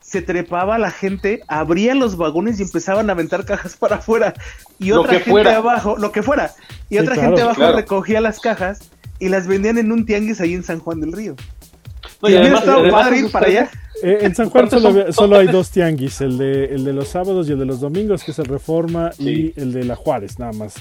[0.00, 4.34] se trepaba la gente, abría los vagones y empezaban a aventar cajas para afuera.
[4.78, 5.56] Y Lo otra que gente fuera.
[5.56, 6.52] abajo, lo que fuera.
[6.88, 7.76] Y Sí, otra claro, gente abajo claro.
[7.76, 8.78] recogía las cajas
[9.18, 11.34] y las vendían en un tianguis ahí en San Juan del Río.
[12.22, 13.70] No, y además, además padre ir para allá.
[14.02, 14.68] Eh, en San Juan
[15.12, 18.22] solo, hay dos tianguis, el de, el de los sábados y el de los domingos,
[18.24, 19.52] que es el Reforma, Sí.
[19.56, 20.74] y el de la Juárez, nada más.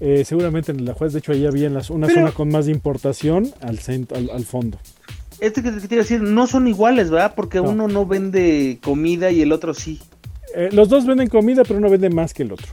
[0.00, 2.50] Eh, seguramente en la Juárez, de hecho, ahí había en las- una Pero- zona con
[2.50, 4.78] más de importación al, cent- al, al fondo.
[5.40, 7.32] Este que te quiero decir, no son iguales, ¿verdad?
[7.34, 7.70] Porque No.
[7.70, 10.00] uno no vende comida y el otro sí.
[10.54, 12.66] Eh, los dos venden comida, pero uno vende más que el otro.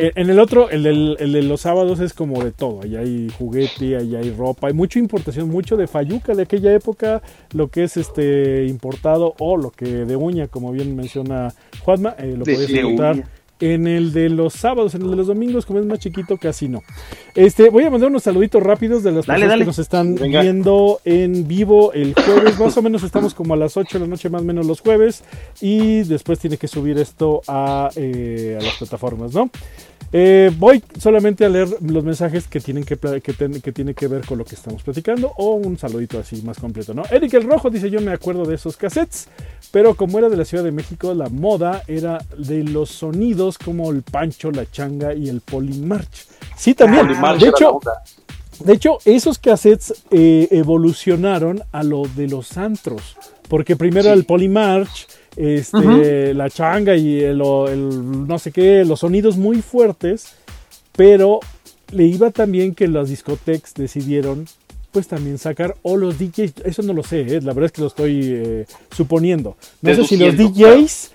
[0.00, 2.82] Eh, en el otro, el, del- el de los sábados es como de todo.
[2.82, 7.22] Allá hay juguete, allá hay ropa, hay mucha importación, mucho de Fayuca de aquella época,
[7.52, 11.52] lo que es este importado o lo que de uña, como bien menciona
[11.84, 13.28] Juanma, eh, lo De- encontrar uña.
[13.60, 16.68] En el de los sábados, en el de los domingos, como es más chiquito, casi
[16.68, 16.82] no.
[17.34, 19.62] Este, voy a mandar unos saluditos rápidos de las Dale, personas dale.
[19.62, 20.42] que nos están Venga.
[20.42, 22.58] viendo en vivo el jueves.
[22.58, 24.80] Más o menos estamos como a las 8 de la noche, más o menos los
[24.80, 25.22] jueves.
[25.60, 29.50] Y después tiene que subir esto a, eh, a las plataformas, ¿no?
[30.12, 33.94] Eh, voy solamente a leer los mensajes que tienen que, pla- que, ten- que tiene
[33.94, 37.04] que ver con lo que estamos platicando o un saludito así más completo, ¿no?
[37.12, 39.28] Eric el Rojo dice yo me acuerdo de esos cassettes,
[39.70, 43.90] pero como era de la Ciudad de México, la moda era de los sonidos como
[43.90, 46.26] el Pancho, la Changa y el Polymarch.
[46.56, 47.06] Sí, también.
[47.06, 47.80] Polymarch de hecho,
[48.64, 53.16] de hecho, esos cassettes eh, evolucionaron a lo de los antros.
[53.48, 54.12] Porque primero Sí.
[54.12, 60.34] el Polymarch, este, la changa y el, no sé qué, los sonidos muy fuertes.
[60.92, 61.40] Pero
[61.92, 64.46] le iba también que las discotecas decidieron
[64.92, 67.80] pues también sacar, o los DJs, eso no lo sé, eh, la verdad es que
[67.80, 69.56] lo estoy eh, suponiendo.
[69.82, 71.12] No sé si los DJs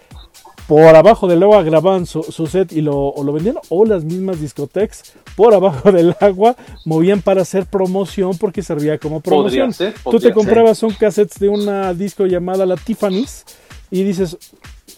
[0.68, 4.04] por abajo del agua grababan su, su set y lo, o lo vendían, o las
[4.04, 9.72] mismas discotecas por abajo del agua movían para hacer promoción porque servía como promoción.
[9.72, 10.34] Podría ser, Tú te ser.
[10.34, 13.46] comprabas un cassette de una disco llamada la Tiffany's
[13.92, 14.38] y dices,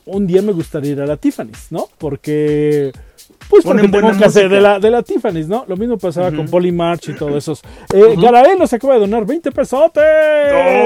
[0.06, 1.88] un día me gustaría ir a la Tiffany's, ¿no?
[1.98, 2.92] Porque...
[3.50, 5.64] Pues Ponen porque tengo buena un cassette de la, de la Tiffany's, ¿no?
[5.68, 7.58] Lo mismo pasaba con Polymarch y todo eso.
[7.94, 10.04] Eh, Garael nos acaba de donar 20 pesotes.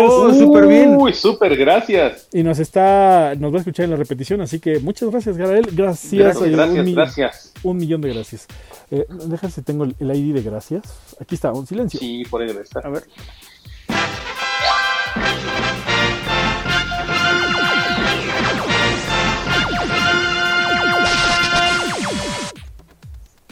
[0.08, 0.96] Oh, súper bien.
[0.96, 2.28] Uy, súper, gracias.
[2.32, 5.68] Y nos está, nos va a escuchar en la repetición, así que muchas gracias, Garael.
[5.72, 7.54] Gracias, Gracias, eh, gracias, un, mi- gracias.
[7.64, 8.48] un millón de gracias.
[8.92, 10.84] Eh, deja si tengo el, el ID de gracias.
[11.20, 12.00] Aquí está, un silencio.
[12.00, 12.86] Sí, por ahí debe estar.
[12.86, 13.04] A ver.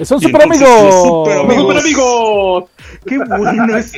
[0.03, 0.67] Son super amigos.
[1.03, 1.57] super amigos.
[1.65, 2.63] ¡Super amigos!
[3.05, 3.93] Qué bueno es.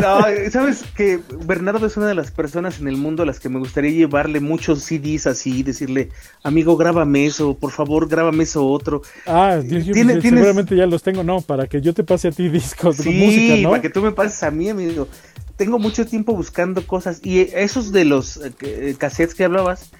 [0.00, 3.48] No, Sabes que Bernardo es una de las personas en el mundo a las que
[3.48, 6.08] me gustaría llevarle muchos CDs así, decirle,
[6.42, 9.02] amigo, grábame eso, por favor, grábame eso otro.
[9.26, 12.04] Ah, Dios, yo Tiene- pensé, tienes- seguramente ya los tengo, no, para que yo te
[12.04, 13.70] pase a ti discos de Sí, música, ¿no?
[13.70, 15.08] para que tú me pases a mí, amigo.
[15.56, 19.90] Tengo mucho tiempo buscando cosas y esos de los eh, eh, cassettes que hablabas,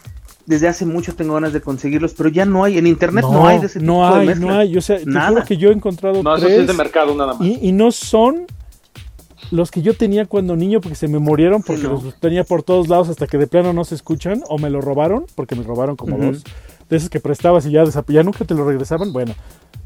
[0.46, 3.58] desde hace mucho tengo ganas de conseguirlos, pero ya no hay, en internet no, hay
[3.60, 4.46] de ese no tipo de hay, mezcla.
[4.46, 4.76] no hay.
[4.76, 5.28] O sea, te Nada.
[5.30, 7.46] juro que yo he encontrado No, tres es de mercado nada más.
[7.46, 8.46] y, y no son
[9.50, 11.90] los que yo tenía cuando niño porque se me murieron porque no.
[12.02, 14.80] los tenía por todos lados hasta que de plano no se escuchan o me lo
[14.80, 16.32] robaron porque me robaron como Ujú.
[16.32, 16.44] dos
[16.92, 19.14] de esos que prestabas y ya, nunca te lo regresaban.
[19.14, 19.34] Bueno,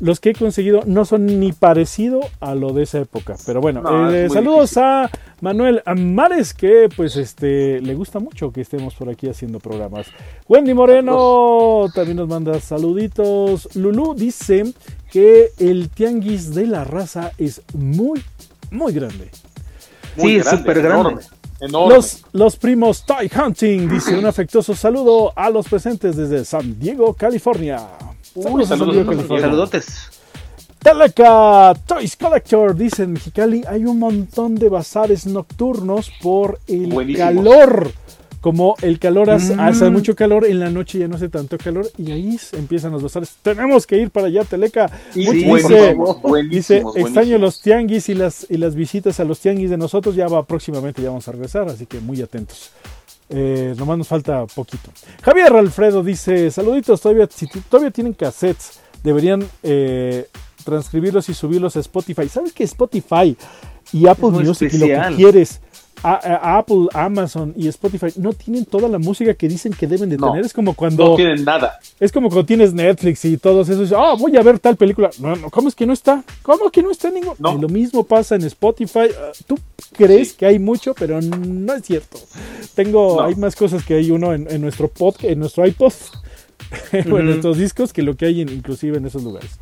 [0.00, 3.36] los que he conseguido no son ni parecido a lo de esa época.
[3.46, 4.82] Pero bueno, No, eh, saludos difícil.
[4.82, 10.08] a Manuel Amares que pues este le gusta mucho que estemos por aquí haciendo programas.
[10.48, 13.68] Wendy Moreno también nos manda saluditos.
[13.76, 14.74] Lulu dice
[15.12, 18.20] que el tianguis de la raza es muy,
[18.72, 19.30] muy grande.
[20.16, 21.22] Muy Sí, es súper grande.
[21.60, 21.94] Enorme.
[21.94, 27.14] Los, los primos Toy Hunting dice un afectuoso saludo a los presentes desde San Diego,
[27.14, 27.80] California.
[28.34, 29.10] Uy, San saludos, Diego.
[29.10, 29.46] California.
[29.46, 30.10] Saludotes.
[30.78, 37.90] Teleca Toys Collector dice en Mexicali hay un montón de bazares nocturnos por el calor.
[38.46, 39.60] Como el calor hace, Mm.
[39.60, 43.02] hace mucho calor, en la noche ya no hace tanto calor y ahí empiezan los
[43.02, 43.34] bazares.
[43.42, 44.88] Tenemos que ir para allá, Teleca.
[45.12, 49.68] Sí, dice, buenísimos, dice, extraño los tianguis y las, y las visitas a los tianguis
[49.70, 50.14] de nosotros.
[50.14, 52.70] Ya va próximamente, ya vamos a regresar, así que muy atentos.
[53.30, 54.92] Eh, nomás nos falta poquito.
[55.22, 60.28] Javier Alfredo dice: Saluditos, todavía, si todavía tienen cassettes, deberían eh,
[60.64, 62.28] transcribirlos y subirlos a Spotify.
[62.28, 63.36] ¿Sabes que Spotify
[63.92, 65.16] y Apple Music y lo especial.
[65.16, 65.60] que quieres?
[66.02, 70.10] A- a- Apple, Amazon y Spotify no tienen toda la música que dicen que deben
[70.10, 70.28] de No.
[70.30, 70.44] tener.
[70.46, 71.78] Es como cuando No tienen nada.
[71.98, 75.10] es como cuando tienes Netflix y todos esos, ah, voy a ver tal película.
[75.18, 76.22] No, no, ¿cómo es que no está?
[76.42, 77.34] ¿Cómo que no está ningún?
[77.38, 77.56] No.
[77.56, 79.08] Y lo mismo pasa en Spotify.
[79.18, 79.58] Ah, Tú
[79.92, 80.36] crees Sí.
[80.36, 82.18] que hay mucho, pero no es cierto.
[82.74, 85.92] Tengo, hay más cosas que hay uno en, en nuestro podcast, en nuestro iPod,
[87.12, 89.52] o en nuestros discos, que lo que hay en- inclusive en esos lugares.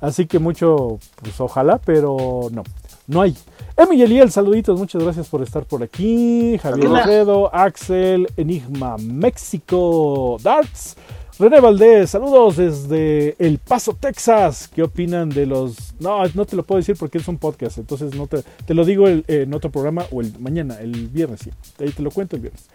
[0.00, 2.62] Así que mucho, pues ojalá, pero no.
[3.06, 3.36] No hay.
[3.76, 6.58] Emi Yeliel, saluditos, muchas gracias por estar por aquí.
[6.58, 6.86] Javier.
[6.88, 10.96] Orredo, Axel, Enigma México, Darts.
[11.38, 14.68] René Valdés, saludos desde El Paso, Texas.
[14.72, 15.94] ¿Qué opinan de los.?
[15.98, 18.84] No, no te lo puedo decir porque es un podcast, entonces no te, te lo
[18.84, 21.50] digo el- en otro programa o el mañana, el viernes, sí.
[21.80, 22.68] Ahí te lo cuento el viernes.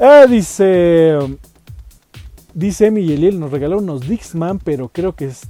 [0.00, 1.16] Ah, dice.
[2.54, 5.42] Dice Emi Yeliel, nos regaló unos Dixman, pero creo que es.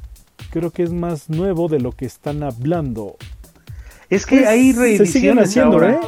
[0.50, 3.16] Creo que es más nuevo de lo que están hablando.
[4.14, 5.92] Es que Pues, hay se reediciones siguen haciendo, ahora.
[5.92, 5.98] ¿eh?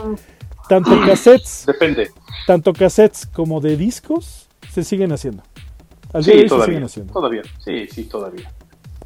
[0.69, 2.11] Tanto cassettes, Depende.
[2.47, 5.43] tanto cassettes como de discos se siguen haciendo.
[6.13, 6.85] Al día de Sí, se siguen todavía.
[6.87, 7.13] haciendo.
[7.13, 7.43] Todavía.
[7.65, 8.53] Sí, sí, todavía.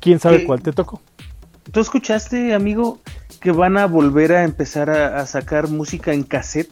[0.00, 0.46] ¿Quién sabe ¿Qué?
[0.46, 1.00] cuál te tocó?
[1.72, 2.98] ¿Tú escuchaste, amigo,
[3.40, 6.70] que van a volver a empezar a, a sacar música en cassette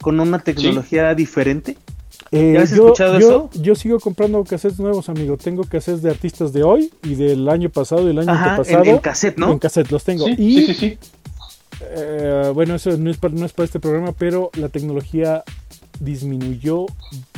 [0.00, 1.76] con una tecnología diferente?
[2.30, 3.62] Eh, ¿Ya has yo, escuchado yo, eso?
[3.62, 5.36] yo sigo comprando cassettes nuevos, amigo.
[5.36, 8.50] Tengo cassettes de artistas de hoy y del año pasado y el año Ajá, en,
[8.52, 8.84] antepasado.
[8.84, 9.52] en cassette, ¿no?
[9.52, 10.24] En cassette los tengo.
[10.24, 10.98] Sí, y sí, sí, sí.
[11.90, 15.42] Eh, bueno, eso no es, para, no es para este programa, pero la tecnología
[16.00, 16.86] disminuyó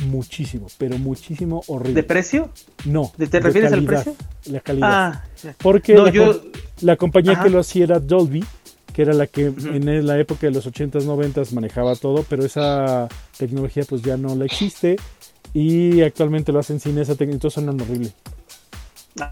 [0.07, 1.93] muchísimo, pero muchísimo horrible.
[2.01, 2.49] ¿De precio?
[2.85, 3.11] no.
[3.17, 4.15] ¿De- te de refieres al precio?
[4.45, 4.89] La calidad.
[4.91, 5.23] Ah.
[5.61, 7.43] Porque No, la, yo- com- la compañía Ajá.
[7.43, 8.43] que lo hacía era Dolby,
[8.93, 13.07] que era la que en la época de los 80s, 90s manejaba todo, pero esa
[13.37, 14.95] tecnología pues ya no la existe
[15.53, 18.11] y actualmente lo hacen sin esa tecnología, entonces suenan horrible.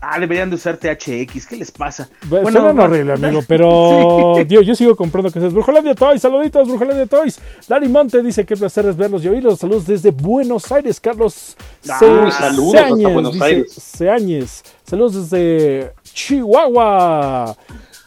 [0.01, 2.07] Ah, deberían de usar THX, ¿qué les pasa?
[2.27, 4.45] Bueno, suenan bueno, horrible, amigo, pero Sí.
[4.45, 5.51] tío, yo sigo comprando cosas.
[5.53, 7.37] Brujolandia Toys, saluditos, Brujolandia Toys.
[7.67, 9.59] Larry Monte dice que placer es verlos y oírlos.
[9.59, 11.57] Saludos desde Buenos Aires, Carlos.
[11.89, 14.63] Ah, saludos hasta Buenos dice Aires.
[14.85, 17.57] Saludos desde Chihuahua.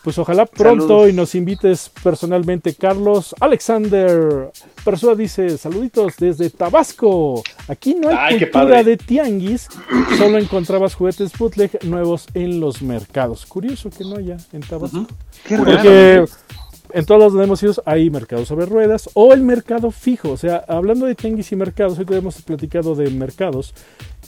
[0.06, 1.10] Pues ojalá pronto Saludos.
[1.10, 3.34] y nos invites personalmente, Carlos.
[3.40, 4.52] Alexander
[4.84, 7.42] Persua dice, saluditos desde Tabasco.
[7.66, 8.84] Aquí no hay Ay, qué cultura padre.
[8.84, 9.66] de tianguis,
[10.16, 13.46] solo encontrabas juguetes bootleg nuevos en los mercados.
[13.46, 15.08] Curioso que no haya en Tabasco.
[15.50, 15.64] Raro.
[15.64, 16.24] Porque
[16.92, 20.30] en todos los donde hemos ido hay mercados sobre ruedas o el mercado fijo.
[20.30, 23.74] O sea, hablando de tianguis y mercados, hoy hemos platicado de mercados,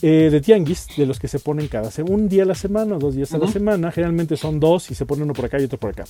[0.01, 3.15] eh, de tianguis, de los que se ponen cada un día a la semana, dos
[3.15, 3.91] días a la semana.
[3.91, 6.05] Generalmente son dos y se pone uno por acá y otro por acá.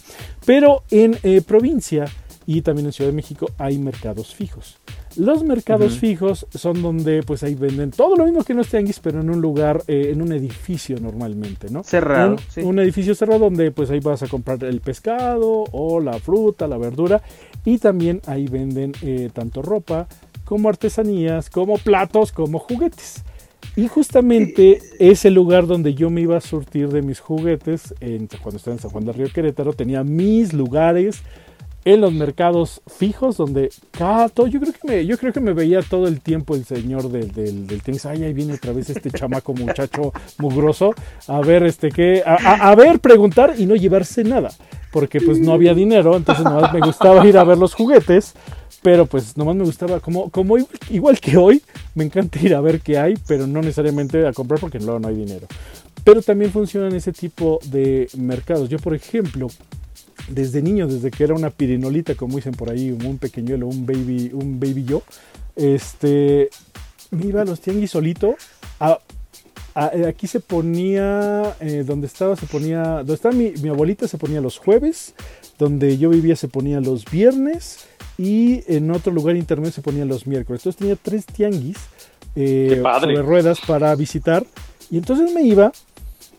[0.46, 2.06] Pero en eh, provincia
[2.46, 4.78] y también en Ciudad de México hay mercados fijos.
[5.16, 9.00] Los mercados fijos son donde pues ahí venden todo lo mismo que en los tianguis,
[9.00, 11.84] pero en un lugar, eh, en un edificio normalmente, ¿no?
[11.84, 12.62] Cerrado, Un, sí.
[12.62, 16.78] un edificio cerrado donde pues ahí vas a comprar el pescado o la fruta, la
[16.78, 17.22] verdura
[17.66, 20.08] y también ahí venden eh, tanto ropa
[20.46, 23.24] como artesanías, como platos, como juguetes.
[23.76, 28.58] Y justamente ese lugar donde yo me iba a surtir de mis juguetes, en, cuando
[28.58, 31.22] estaba en San Juan del Río Querétaro, tenía mis lugares
[31.94, 33.72] en los mercados fijos donde
[34.34, 37.10] todo, yo creo que me, yo creo que me veía todo el tiempo el señor
[37.10, 40.94] del, del, del tenis, ay, ahí viene otra vez este chamaco muchacho mugroso,
[41.28, 44.52] a ver este qué, a ver, preguntar y no llevarse nada,
[44.92, 48.36] porque pues no había dinero, entonces nomás me gustaba ir a ver los juguetes,
[48.84, 51.62] pero pues nomás me gustaba, como, como igual, igual que hoy,
[51.96, 55.08] me encanta ir a ver qué hay, pero no necesariamente a comprar porque luego no
[55.08, 55.48] hay dinero.
[56.04, 58.70] Pero también funcionan ese tipo de mercados.
[58.70, 59.48] Yo, por ejemplo,
[60.28, 64.32] desde niño, desde que era una pirinolita, como dicen por ahí, un pequeñuelo, un baby,
[64.34, 65.02] un baby yo,
[65.56, 66.50] este,
[67.12, 68.36] me iba a los tianguis solito.
[68.80, 69.00] a-
[69.76, 74.08] a- eh, aquí se ponía, eh, donde estaba, se ponía, donde estaba mi, mi abuelita
[74.08, 75.14] se ponía los jueves,
[75.58, 77.80] donde yo vivía se ponía los viernes
[78.18, 80.62] y en otro lugar intermedio se ponía los miércoles.
[80.62, 81.78] Entonces tenía tres tianguis
[82.36, 84.46] eh, sobre ruedas para visitar
[84.90, 85.72] y entonces me iba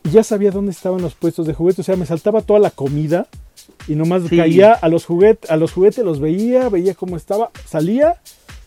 [0.02, 2.70] y ya sabía dónde estaban los puestos de juguetes, o sea, me saltaba toda la
[2.70, 3.26] comida
[3.88, 4.36] y nomás Sí.
[4.36, 8.16] caía a los juguetes, a los juguetes los veía, veía cómo estaba, salía,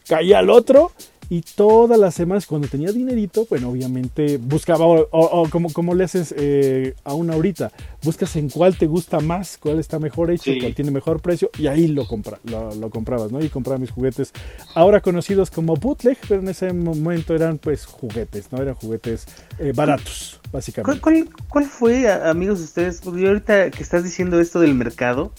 [0.08, 0.92] caía al otro
[1.34, 5.96] y todas las semanas cuando tenía dinerito, bueno, obviamente buscaba o, o- o como, como
[5.96, 7.72] le haces eh, a una ahorita,
[8.04, 10.60] buscas en cuál te gusta más, cuál está mejor hecho, Sí.
[10.60, 13.44] cuál tiene mejor precio y ahí lo, compra, lo, lo comprabas, ¿no?
[13.44, 14.32] Y compraba mis juguetes,
[14.76, 18.62] ahora conocidos como bootleg, pero en ese momento eran pues juguetes, ¿no?
[18.62, 19.26] Eran juguetes
[19.58, 21.02] eh, baratos, ¿Cuál, básicamente.
[21.02, 23.02] cuál, cuál fue, amigos, ustedes?
[23.04, 25.32] Porque yo ahorita que estás diciendo esto del mercado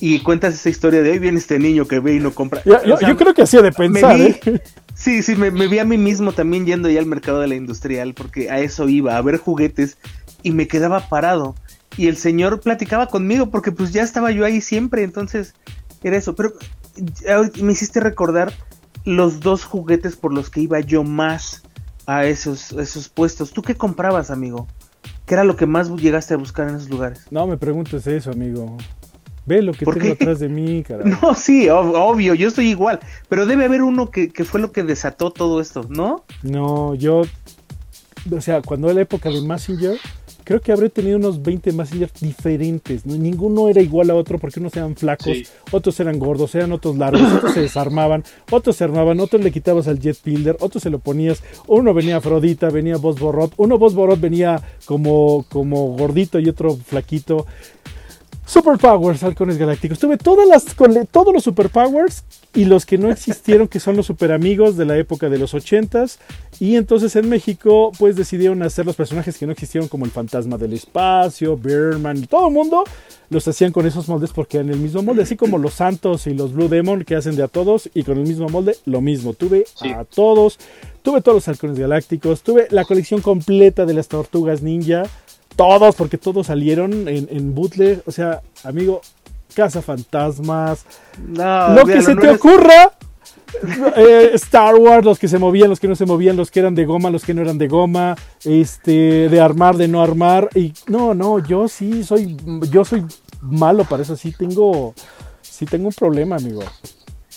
[0.00, 2.62] y cuentas esa historia de hoy viene este niño que ve y no compra.
[2.64, 4.60] Yo, yo- O sea, yo creo que hacía de me pensar, vi- ¿eh?
[5.06, 8.12] Sí, sí, me, vi a mí mismo también yendo ya al mercado de la industrial
[8.12, 9.98] porque a eso iba, a ver juguetes
[10.42, 11.54] y me quedaba parado.
[11.96, 15.54] Y el señor platicaba conmigo porque pues ya estaba yo ahí siempre, entonces
[16.02, 16.34] era eso.
[16.34, 16.54] Pero
[17.62, 18.52] me hiciste recordar
[19.04, 21.62] los dos juguetes por los que iba yo más
[22.06, 23.52] a esos, esos puestos.
[23.52, 24.66] ¿Tú qué comprabas, amigo?
[25.24, 27.26] ¿Qué era lo que más llegaste a buscar en esos lugares?
[27.30, 28.76] No me preguntes eso, amigo.
[29.46, 30.12] Ve lo que ¿Por tengo qué?
[30.12, 31.12] atrás de mí, caray.
[31.22, 34.72] No, sí, ob- obvio, yo estoy igual, pero debe haber uno que, que fue lo
[34.72, 36.24] que desató todo esto, ¿no?
[36.42, 37.22] No, yo,
[38.30, 39.96] o sea, cuando era la época de Messenger,
[40.42, 43.04] creo que habré tenido unos 20 Massinger diferentes.
[43.06, 45.36] Ninguno era igual a otro porque unos eran flacos,
[45.70, 49.86] otros eran gordos, eran otros largos, otros se desarmaban, otros se armaban, otros le quitabas
[49.88, 51.42] al Jet Builder, otros se lo ponías.
[51.68, 56.76] Uno venía Afrodita, venía Boss Borrot, uno Boss Borrot venía como, como gordito y otro
[56.76, 57.46] flaquito.
[58.46, 59.98] Superpowers, halcones galácticos.
[59.98, 60.64] Tuve todas las,
[61.10, 62.22] todos los superpowers
[62.54, 65.52] y los que no existieron, que son los super amigos de la época de los
[65.52, 66.20] ochentas.
[66.60, 70.56] Y entonces en México, pues decidieron hacer los personajes que no existieron, como el fantasma
[70.58, 72.84] del espacio, Birdman y todo el mundo.
[73.30, 76.34] Los hacían con esos moldes porque en el mismo molde, así como los Santos y
[76.34, 79.34] los Blue Demon que hacen de a todos y con el mismo molde, lo mismo.
[79.34, 80.60] Tuve a todos,
[81.02, 85.02] tuve todos los halcones galácticos, tuve la colección completa de las tortugas ninja
[85.56, 88.02] todos, porque todos salieron en, en bootleg.
[88.06, 89.00] O sea, amigo,
[89.54, 90.84] Casa Fantasmas.
[91.26, 92.92] lo que se te ocurra.
[93.96, 96.74] Eh, Star Wars, los que se movían, los que no se movían, los que eran
[96.74, 100.50] de goma, los que no eran de goma, este, de armar, de no armar.
[100.54, 102.36] Y no, no, yo sí soy,
[102.70, 103.04] yo soy
[103.40, 104.16] malo para eso.
[104.16, 104.94] Sí tengo,
[105.40, 106.62] sí tengo un problema, amigo.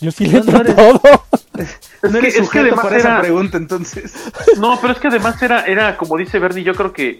[0.02, 1.02] Yo sí le no, todo.
[2.02, 4.14] Es, que, es que además era, pregunta, entonces.
[4.58, 7.20] No, pero es que además era, era como dice Bernie, yo creo que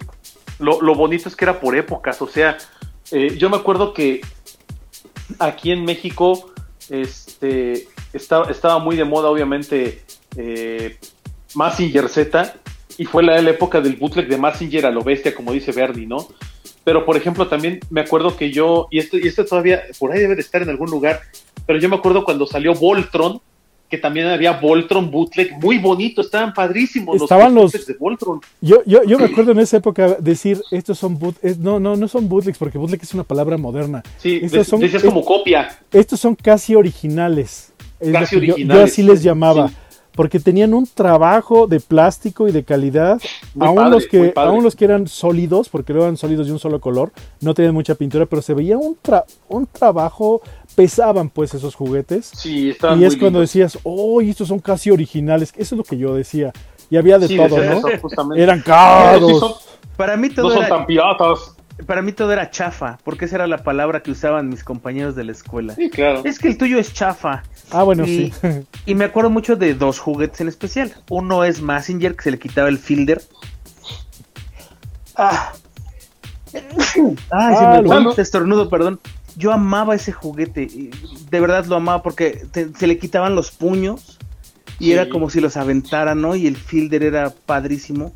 [0.60, 2.58] lo, bonito es que era por épocas, o sea,
[3.12, 4.22] eh, yo me acuerdo que
[5.40, 6.52] aquí en México
[6.90, 10.04] este, estaba, estaba muy de moda, obviamente,
[10.36, 10.98] eh,
[11.56, 12.56] Massinger Z,
[12.98, 16.28] y fue la, época del bootleg de Massinger a lo bestia, como dice Bernie, ¿no?
[16.84, 20.20] Pero, por ejemplo, también me acuerdo que yo, y esto, y esto todavía, por ahí
[20.20, 21.22] debe de estar en algún lugar,
[21.66, 23.42] pero yo me acuerdo cuando salió Voltron,
[23.90, 28.40] que también había Voltron bootleg, muy bonito, estaban padrísimos estaban los, de Voltron.
[28.62, 32.08] Yo, yo, yo me acuerdo en esa época decir, estos son bootlegs, no, no, no
[32.08, 34.04] son bootlegs, porque bootleg es una palabra moderna.
[34.18, 35.70] Sí, estos son, decías como copia.
[35.92, 37.74] Estos son casi originales.
[38.12, 38.78] casi originales.
[38.78, 39.72] Yo, así les llamaba.
[40.16, 43.22] Porque tenían un trabajo de plástico y de calidad.
[43.58, 47.12] aún, los que, aún los que eran sólidos, porque eran sólidos de un solo color,
[47.40, 48.98] no tenían mucha pintura, pero se veía un,
[49.48, 50.42] un trabajo
[50.80, 52.32] pesaban pues esos juguetes.
[52.34, 55.52] Sí, Y es cuando decías, oh, estos son casi originales.
[55.58, 56.54] Eso es lo que yo decía.
[56.90, 58.34] Y había de todo, ¿no?
[58.34, 59.76] Eran caros.
[59.98, 61.58] para mí todo no son tan piratas.
[61.86, 65.26] Para mí todo era chafa, porque esa era la palabra que usaban mis compañeros de
[65.26, 65.76] la escuela.
[65.76, 66.22] Sí, claro.
[66.24, 67.44] Es que el tuyo es chafa.
[67.72, 68.32] Ah, bueno, sí.
[68.86, 70.94] y me acuerdo mucho de dos juguetes en especial.
[71.10, 73.22] Uno es Massinger, que se le quitaba el fielder.
[75.18, 75.52] Ah.
[77.32, 79.02] Ah, se me estornudo, perdón
[79.40, 80.68] yo amaba ese juguete,
[81.32, 84.20] de verdad lo amaba porque se le quitaban los puños
[84.80, 86.36] y era como si los aventara, ¿no?
[86.36, 88.14] Y el fielder era padrísimo.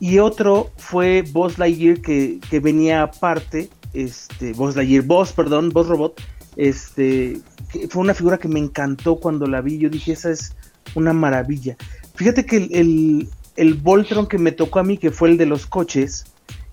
[0.00, 5.86] Y otro fue Boss Lightyear que, que venía aparte, este, Boss Lightyear, Boss, perdón, Boss
[5.86, 6.20] Robot,
[6.56, 7.40] este,
[7.88, 10.56] fue una figura que me encantó cuando la vi, yo dije, esa es
[10.96, 11.76] una maravilla.
[12.16, 15.46] Fíjate que el, el, el Voltron que me tocó a mí, que fue el de
[15.46, 16.26] los coches,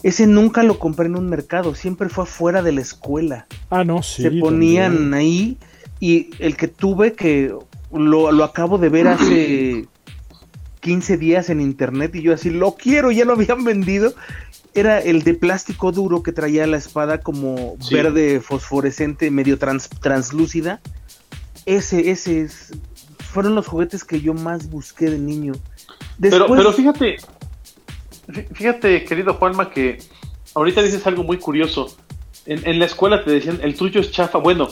[0.06, 3.48] ese nunca lo compré en un mercado, siempre fue afuera de la escuela.
[3.72, 4.22] Ah, no, sí.
[4.22, 5.58] Se ponían ahí
[6.00, 7.52] y el que tuve que
[7.92, 9.88] lo, lo, acabo de ver hace
[10.82, 14.14] 15 días en internet y yo así lo quiero, ya lo habían vendido.
[14.76, 20.82] Era el de plástico duro que traía la espada como verde fosforescente, medio translúcida.
[21.66, 22.74] Ese, ese es,
[23.18, 25.54] fueron los juguetes que yo más busqué de niño.
[26.22, 27.18] pero, pero fíjate,
[28.54, 30.00] Fíjate, querido Juanma, que
[30.54, 31.96] ahorita dices algo muy curioso.
[32.46, 34.68] En, la escuela te decían, el tuyo es chafa, bueno,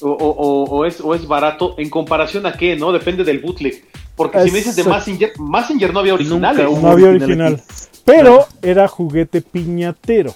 [0.00, 2.76] o, es, o es barato, ¿en comparación a qué?
[2.76, 2.92] ¿No?
[2.92, 3.84] Depende del bootleg.
[4.14, 6.70] Porque si me dices de Massinger, Massinger no había originales.
[6.70, 7.60] no había original.
[8.04, 10.34] Pero era juguete piñatero.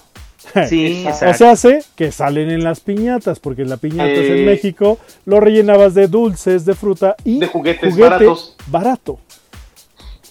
[0.67, 4.45] Sí, o sea, hace que salen en las piñatas, porque en la piñata en eh,
[4.45, 8.55] México lo rellenabas de dulces, de fruta y de juguetes baratos.
[8.67, 9.19] Barato.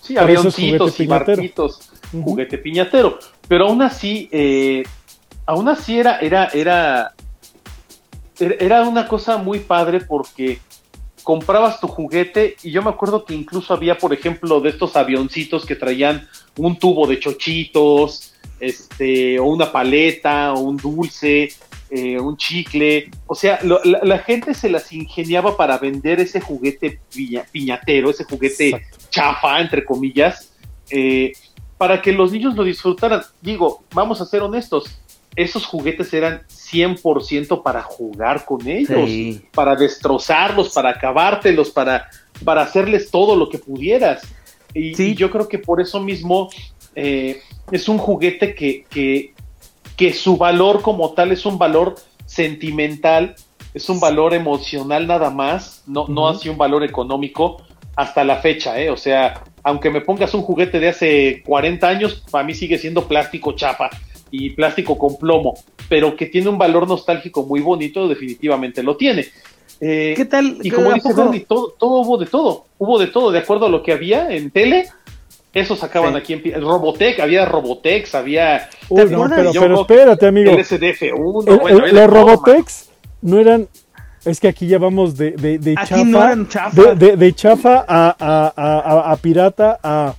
[0.03, 3.19] Sí, avioncitos y barquitos juguete piñatero.
[3.49, 4.85] Pero aún así, eh,
[5.47, 7.15] aún así era, era, era,
[8.39, 10.59] era una cosa muy padre porque
[11.23, 15.67] comprabas tu juguete y yo me acuerdo que incluso había, por ejemplo, de estos avioncitos
[15.67, 21.51] que traían un tubo de chochitos, este, o una paleta, o un dulce,
[21.91, 23.11] eh, un chicle.
[23.27, 27.01] O sea, la, gente se las ingeniaba para vender ese juguete
[27.53, 30.53] piñatero, ese juguete chafa, entre comillas.
[30.91, 31.33] Eh,
[31.81, 33.22] para que los niños lo disfrutaran.
[33.41, 35.01] Digo, vamos a ser honestos,
[35.35, 42.11] esos juguetes eran 100% para jugar con ellos, para destrozarlos, para acabártelos, para,
[42.45, 44.20] para hacerles todo lo que pudieras.
[44.74, 46.51] Y, yo creo que por eso mismo
[46.95, 47.41] eh,
[47.72, 49.33] es un juguete que, que,
[49.97, 51.95] que su valor como tal es un valor
[52.26, 53.37] sentimental,
[53.72, 57.62] es un valor emocional nada más, no, no así un valor económico
[57.97, 58.91] hasta la fecha, ¿eh?
[58.91, 63.07] O sea, aunque me pongas un juguete de hace 40 años, para mí sigue siendo
[63.07, 63.91] plástico chapa.
[64.33, 65.55] y plástico con plomo,
[65.89, 69.27] pero que tiene un valor nostálgico muy bonito, definitivamente lo tiene.
[69.81, 70.59] Eh, ¿Qué tal?
[70.63, 73.69] Y como dice Bernie, todo, todo, hubo de todo, hubo de todo, de acuerdo a
[73.69, 74.87] lo que había en tele,
[75.53, 78.69] eso sacaban aquí en Robotech, había Robotex, había.
[78.89, 80.53] Uy, no, pero, pero, espérate, amigo.
[80.53, 81.61] El SDF1.
[81.61, 82.91] bueno, los Robotex
[83.23, 83.69] no eran.
[84.25, 86.35] Es que aquí ya vamos de, de, de chafa.
[86.35, 86.95] No chafa.
[86.95, 90.14] De, de, chafa a, a, a, a, pirata a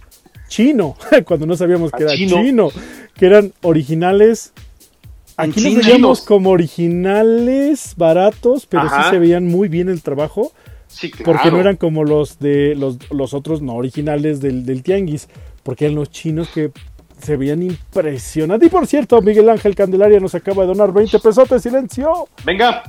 [0.47, 0.95] chino.
[1.25, 2.69] Cuando no sabíamos que era chino.
[3.15, 4.53] Que eran originales.
[5.37, 10.51] Aquí los veíamos como originales, baratos, pero sí se veían muy bien el trabajo.
[11.23, 15.29] Porque no eran como los de los, los otros no originales del, del, tianguis,
[15.63, 16.71] porque eran los chinos que
[17.21, 18.67] se veían impresionantes.
[18.67, 22.27] Y por cierto, Miguel Ángel Candelaria nos acaba de donar 20 pesos de silencio.
[22.43, 22.83] Venga.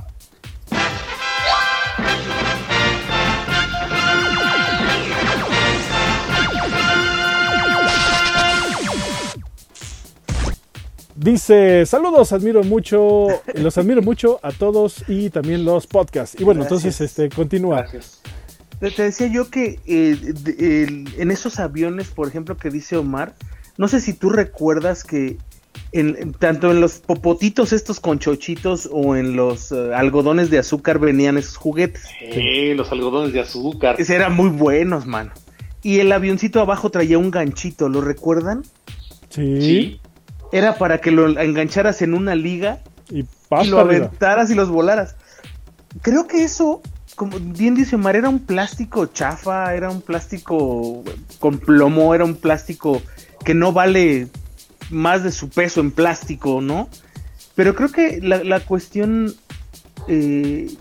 [11.23, 16.35] Dice, saludos, admiro mucho, los admiro mucho a todos y también los podcasts.
[16.37, 17.85] Y bueno, entonces este continúa.
[18.81, 23.35] Te, decía yo que eh, en esos aviones, por ejemplo, que dice Omar,
[23.77, 25.37] no sé si tú recuerdas que
[25.93, 30.99] en, tanto en los popotitos estos con chochitos o en los eh, algodones de azúcar
[30.99, 32.03] venían esos juguetes.
[32.33, 33.95] Sí, los algodones de azúcar.
[33.97, 35.31] Esos eran muy buenos, mano.
[35.83, 38.63] Y el avioncito abajo traía un ganchito, ¿lo recuerdan?
[39.29, 40.01] sí
[40.53, 42.79] era para que lo engancharas en una liga
[43.09, 43.25] y,
[43.65, 45.15] lo aventaras y los volaras.
[46.03, 46.83] Creo que eso,
[47.15, 51.03] como bien dice Omar, era un plástico chafa, era un plástico
[51.39, 53.01] con plomo, era un plástico
[53.43, 54.27] que no vale
[54.91, 56.87] más de su peso en plástico, ¿no?
[57.55, 59.33] Pero creo que la, cuestión
[60.07, 60.71] eh,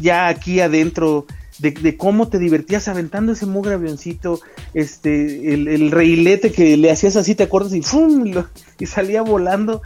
[0.00, 1.26] ya aquí adentro
[1.58, 4.40] de, cómo te divertías aventando ese mugre avioncito,
[4.72, 7.74] este, el, el reilete que le hacías así, ¿te acuerdas?
[7.74, 8.24] Y ¡fum!
[8.78, 9.82] y salía volando.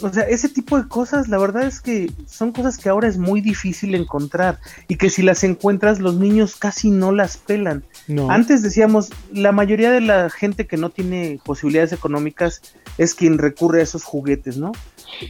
[0.00, 3.18] O sea, ese tipo de cosas, la verdad es que son cosas que ahora es
[3.18, 7.84] muy difícil encontrar y que si las encuentras los niños casi no las pelan.
[8.28, 12.62] Antes decíamos, la mayoría de la gente que no tiene posibilidades económicas
[12.96, 14.72] es quien recurre a esos juguetes, ¿no?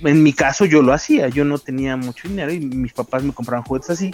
[0.03, 3.33] En mi caso yo lo hacía, yo no tenía mucho dinero y mis papás me
[3.33, 4.11] compraban juguetes así.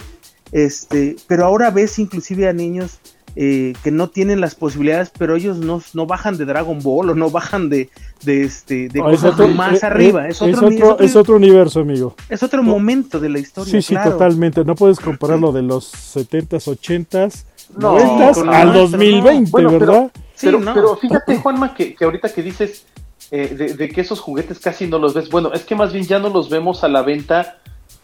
[0.51, 2.99] Este, pero ahora ves inclusive a niños
[3.37, 7.15] eh, que no tienen las posibilidades, pero ellos no, no, bajan de Dragon Ball o
[7.15, 7.89] no bajan de,
[8.23, 10.29] de este de cosas más eh, arriba.
[10.29, 10.69] Es, otro,
[10.99, 12.15] es, otro, universo, amigo.
[12.29, 13.71] Es otro momento de la historia.
[13.73, 14.63] Sí, sí, totalmente.
[14.63, 17.43] No puedes compararlo de los 70s, 80s,
[17.77, 20.11] 90s al 2020, ¿verdad?
[20.39, 22.85] Pero, pero, fíjate, Juanma, que, que ahorita que dices
[23.31, 25.29] eh, de, de, que esos juguetes casi no los ves.
[25.29, 27.57] Bueno, es que más bien ya no los vemos a la venta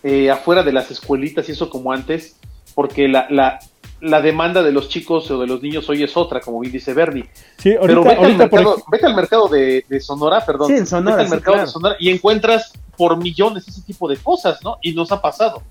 [0.03, 2.35] eh, afuera de las escuelitas y eso como antes,
[2.73, 3.59] porque la, la,
[3.99, 6.93] la, demanda de los chicos o de los niños hoy es otra, como bien dice
[6.93, 7.29] Bernie.
[7.57, 10.67] Sí, ahorita, Pero vete, al mercado, vete, al mercado, de, de Sonora, perdón.
[10.67, 14.17] Sí, en Sonora, vete al mercado de Sonora y encuentras por millones ese tipo de
[14.17, 14.77] cosas, ¿no?
[14.81, 15.61] Y nos ha pasado.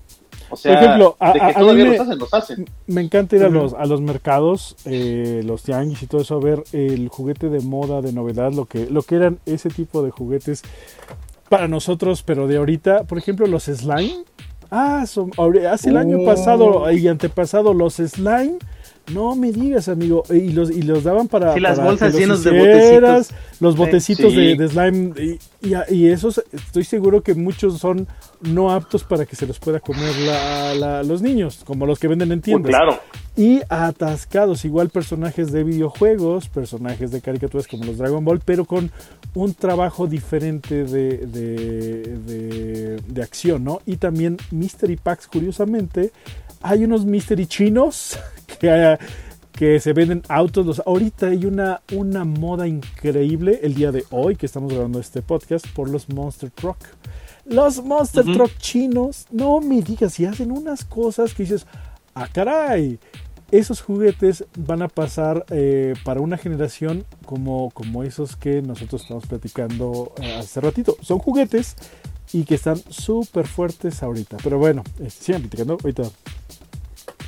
[0.51, 2.69] O sea, por ejemplo, a, de que todavía me, los hacen, los hacen.
[2.87, 6.39] Me encanta ir a los, a los mercados, eh, los tianguis y todo eso, a
[6.41, 10.11] ver el juguete de moda, de novedad, lo que, lo que eran ese tipo de
[10.11, 10.63] juguetes
[11.51, 14.23] para nosotros, pero de ahorita, por ejemplo, los slime.
[14.71, 15.31] Ah, son,
[15.69, 18.57] hace el año pasado y antepasado los slime
[19.13, 20.23] no me digas, amigo.
[20.29, 21.53] Y los, y los daban para.
[21.53, 23.29] Sí, las bolsas llenas de botecitos.
[23.59, 25.13] Los botecitos de, slime.
[25.61, 28.07] Y, y, esos estoy seguro que muchos son
[28.41, 32.31] no aptos para que se los pueda comer la, los niños, como los que venden
[32.31, 32.69] en tiendas.
[32.69, 32.99] claro.
[33.35, 38.91] Y atascados, igual personajes de videojuegos, personajes de caricaturas como los Dragon Ball, pero con
[39.33, 43.79] un trabajo diferente de, de, de, de acción, ¿no?
[43.85, 46.11] Y también Mystery Packs, curiosamente,
[46.61, 48.17] hay unos mystery chinos
[48.61, 48.97] que,
[49.51, 50.65] que se venden autos.
[50.65, 55.21] Los, ahorita hay una, una moda increíble el día de hoy que estamos grabando este
[55.21, 56.77] podcast por los Monster Truck.
[57.45, 61.65] Los Monster Truck chinos, no me digas, si hacen unas cosas que dices,
[62.13, 62.99] ah, caray.
[63.49, 69.25] Esos juguetes van a pasar eh, para una generación como, como esos que nosotros estamos
[69.25, 70.95] platicando eh, hace ratito.
[71.01, 71.75] Son juguetes
[72.31, 74.37] y que están súper fuertes ahorita.
[74.41, 75.77] Pero bueno, eh, sigan platicando.
[75.83, 76.03] Ahorita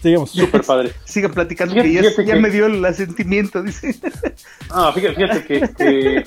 [0.03, 0.31] Sigamos.
[0.31, 0.91] Súper padre.
[1.05, 1.93] Siga platicando que
[2.25, 3.95] ya, me dio el asentimiento, dice.
[4.69, 6.23] Ah, fíjate, fíjate que,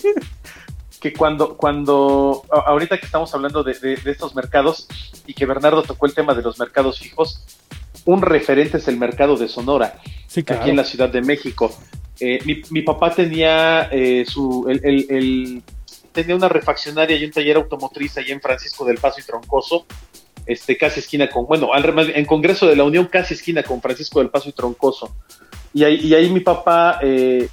[0.98, 4.88] que, cuando, cuando, ahorita que estamos hablando de, estos mercados
[5.26, 7.44] y que Bernardo tocó el tema de los mercados fijos,
[8.06, 10.00] un referente es el mercado de Sonora,
[10.34, 11.70] aquí en la Ciudad de México.
[12.18, 12.38] Eh,
[12.70, 15.62] mi, papá tenía eh, su, el,
[16.12, 19.84] tenía una refaccionaria y un taller automotriz allí en Francisco del Paso y Troncoso
[20.46, 24.30] este, casi esquina con, bueno, en Congreso de la Unión, casi esquina con Francisco del
[24.30, 25.14] Paso y Troncoso.
[25.74, 27.48] Y ahí, y ahí mi papá, eh,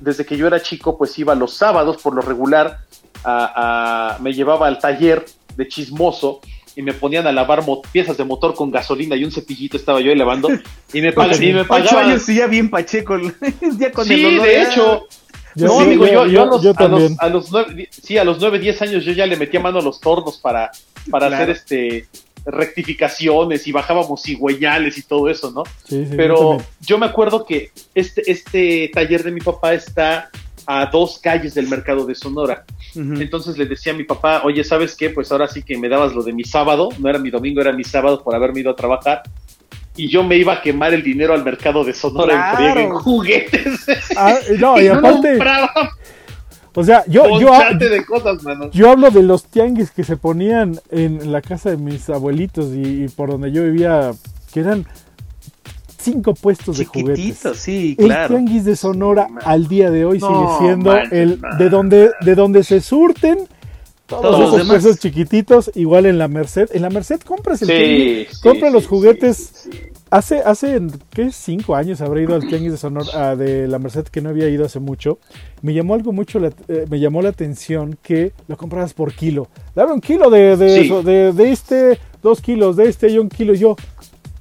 [0.00, 2.78] desde que yo era chico, pues iba los sábados por lo regular
[3.24, 5.24] a- a- me llevaba al taller
[5.56, 6.40] de chismoso
[6.76, 10.10] y me ponían a lavar piezas de motor con gasolina y un cepillito estaba yo
[10.10, 10.48] ahí lavando
[10.92, 12.10] y me, pag- y me Ocho pagaban.
[12.10, 13.16] años y ya bien pacheco.
[13.78, 15.06] ya con el Sí, olor, de ya- hecho.
[15.54, 17.16] Yo no, sí, amigo, yo- yo, yo, yo- a, los, yo a, los, también.
[17.18, 19.82] a los nueve, sí, a los 9, 10 años yo ya le metía mano a
[19.82, 20.70] los tornos para,
[21.10, 21.34] para Claro.
[21.44, 22.06] hacer este
[22.46, 25.64] rectificaciones y bajábamos cigüeñales y todo eso, ¿no?
[25.84, 30.30] Sí, Pero yo me acuerdo que este, este taller de mi papá está
[30.66, 32.64] a dos calles del mercado de Sonora.
[32.94, 35.10] Entonces le decía a mi papá, oye, ¿sabes qué?
[35.10, 37.72] Pues ahora sí que me dabas lo de mi sábado, no era mi domingo, era
[37.72, 39.22] mi sábado por haberme ido a trabajar.
[39.98, 42.56] Y yo me iba a quemar el dinero al mercado de Sonora en Claro.
[42.56, 43.86] friega, en juguetes.
[44.16, 45.72] Ah, no, y aparte, compraba
[46.76, 48.70] o sea, yo, yo, ponchate de cosas, mano.
[48.70, 53.04] yo hablo de los tianguis que se ponían en la casa de mis abuelitos y,
[53.04, 54.12] y por donde yo vivía,
[54.52, 54.86] que eran
[55.98, 57.42] cinco puestos de juguetes.
[57.54, 61.58] Sí, El tianguis de Sonora al día de hoy No, sigue siendo el man.
[61.58, 63.48] de donde de donde se surten
[64.06, 64.68] todos, esos demás.
[64.68, 66.68] puestos chiquititos, igual en la Merced.
[66.72, 69.68] En la Merced compras el Sí, tianguis, sí, compra sí, los sí, juguetes.
[70.08, 70.80] Hace, hace,
[71.10, 71.32] ¿qué?
[71.32, 74.48] Cinco años habré ido al tianguis de Sonora, ah, de la Merced, que no había
[74.48, 75.18] ido hace mucho.
[75.62, 79.48] Me llamó algo mucho, la- eh, me llamó la atención que lo comprabas por kilo.
[79.74, 80.80] Dame un kilo de, de, Sí.
[80.86, 83.52] eso, de, de este, dos kilos, de este y un kilo.
[83.52, 83.74] Y yo,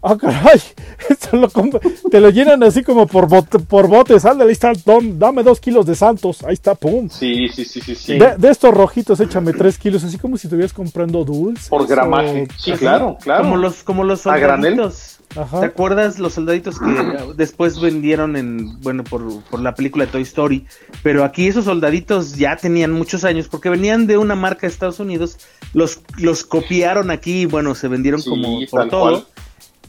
[0.06, 0.60] ah, caray,
[1.10, 4.26] esto lo compro- te lo llenan así como por, bote, por botes.
[4.26, 6.44] Ándale, ahí está, don- dame dos kilos de Santos.
[6.44, 7.10] Ahí está, pum.
[7.10, 8.18] Sí, sí, sí, sí, sí.
[8.18, 11.68] De, de estos rojitos, échame tres kilos, así como si estuvieras comprando dulces.
[11.70, 12.44] Por gramaje.
[12.50, 13.44] o- Sí, Así, claro, claro.
[13.44, 14.76] Como los, como los ¿A granel?
[14.76, 15.12] soldaditos.
[15.36, 15.60] Ajá.
[15.60, 16.86] ¿Te acuerdas los soldaditos que
[17.36, 20.66] después vendieron en, bueno, por, por la película de Toy Story?
[21.04, 25.00] Pero aquí esos soldaditos ya tenían muchos años porque venían de una marca de Estados
[25.02, 25.38] Unidos,
[25.74, 29.02] los, los copiaron aquí y bueno, se vendieron Sí, como por todo.
[29.02, 29.26] cual.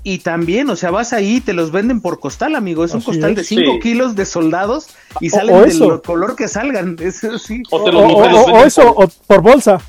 [0.09, 2.85] Y también, o sea, vas ahí y te los venden por costal, amigo.
[2.85, 3.37] Es un Así costal es.
[3.39, 3.81] de 5 Sí.
[3.81, 4.87] kilos de soldados
[5.21, 6.95] y O- salen o del color que salgan.
[7.01, 7.65] Eso sí.
[7.73, 9.81] O te los- o- te eso, por- o por bolsa.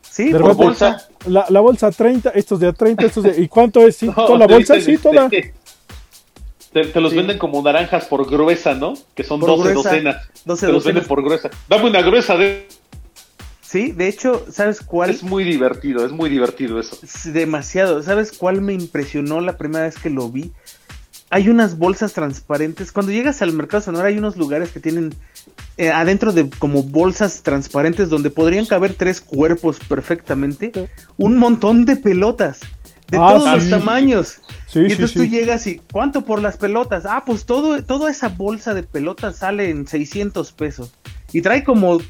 [0.00, 1.06] Sí, De por repente, bolsa.
[1.26, 3.38] La, la bolsa 30, estos de a 30, estos de.
[3.38, 3.96] ¿Y cuánto es?
[3.96, 4.06] ¿Sí?
[4.08, 4.74] No, ¿Toda la te bolsa?
[4.76, 5.28] dicen, Sí, toda.
[6.72, 7.16] Te, te los Sí.
[7.18, 8.94] venden como naranjas por gruesa, ¿no?
[9.14, 10.16] Que son Por 12 gruesa, docenas.
[10.46, 11.50] 12 te los venden por gruesa.
[11.68, 12.66] Dame una gruesa de...
[13.70, 15.10] Sí, de hecho, ¿sabes cuál?
[15.10, 16.98] Es muy divertido, es muy divertido eso.
[17.04, 18.02] Es demasiado.
[18.02, 20.50] ¿Sabes cuál me impresionó la primera vez que lo vi?
[21.30, 22.90] Hay unas bolsas transparentes.
[22.90, 25.14] Cuando llegas al mercado sonora hay unos lugares que tienen
[25.76, 30.72] eh, adentro de como bolsas transparentes donde podrían caber tres cuerpos perfectamente.
[30.74, 30.86] Sí.
[31.16, 32.58] Un montón de pelotas.
[33.08, 33.70] De Ah, todos los sí.
[33.70, 34.40] tamaños.
[34.66, 35.28] Sí, y sí, entonces tú sí.
[35.30, 37.04] llegas y ¿cuánto por las pelotas?
[37.06, 40.92] Ah, pues todo, toda esa bolsa de pelotas sale en 600 pesos.
[41.32, 42.00] Y trae como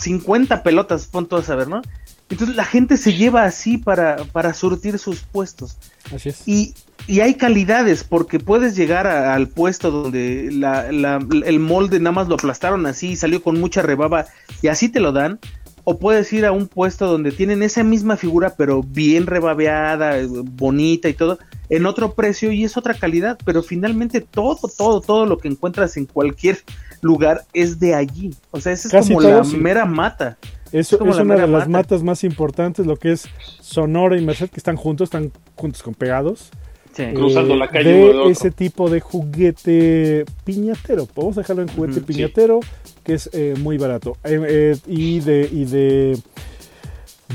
[0.00, 1.82] 50 pelotas, pon todas a ver, ¿no?
[2.28, 5.76] Entonces la gente se lleva así para, para surtir sus puestos.
[6.14, 6.46] Así es.
[6.46, 6.74] Y,
[7.08, 12.12] y hay calidades, porque puedes llegar a- al puesto donde la- la- el molde nada
[12.12, 14.26] más lo aplastaron así y salió con mucha rebaba
[14.62, 15.40] y así te lo dan.
[15.82, 21.08] O puedes ir a un puesto donde tienen esa misma figura, pero bien rebabeada, bonita
[21.08, 21.38] y todo,
[21.70, 23.38] en otro precio y es otra calidad.
[23.44, 26.58] Pero finalmente todo, todo, todo lo que encuentras en cualquier
[27.00, 28.34] lugar es de allí.
[28.50, 29.56] O sea, esa es Casi como todo, la sí.
[29.56, 30.36] mera mata.
[30.72, 31.68] Eso es la una de las mata.
[31.68, 33.28] matas más importantes, lo que es
[33.60, 36.50] Sonora y Merced, que están juntos, están juntos con pegados.
[36.94, 37.04] Sí.
[37.14, 38.30] Cruzando Eh, la calle uno de otro.
[38.30, 41.08] ese tipo de juguete piñatero.
[41.14, 42.60] Vamos a dejarlo en juguete piñatero,
[43.04, 44.16] que es eh, muy barato.
[44.24, 45.48] Eh, eh, y de.
[45.52, 46.18] Y de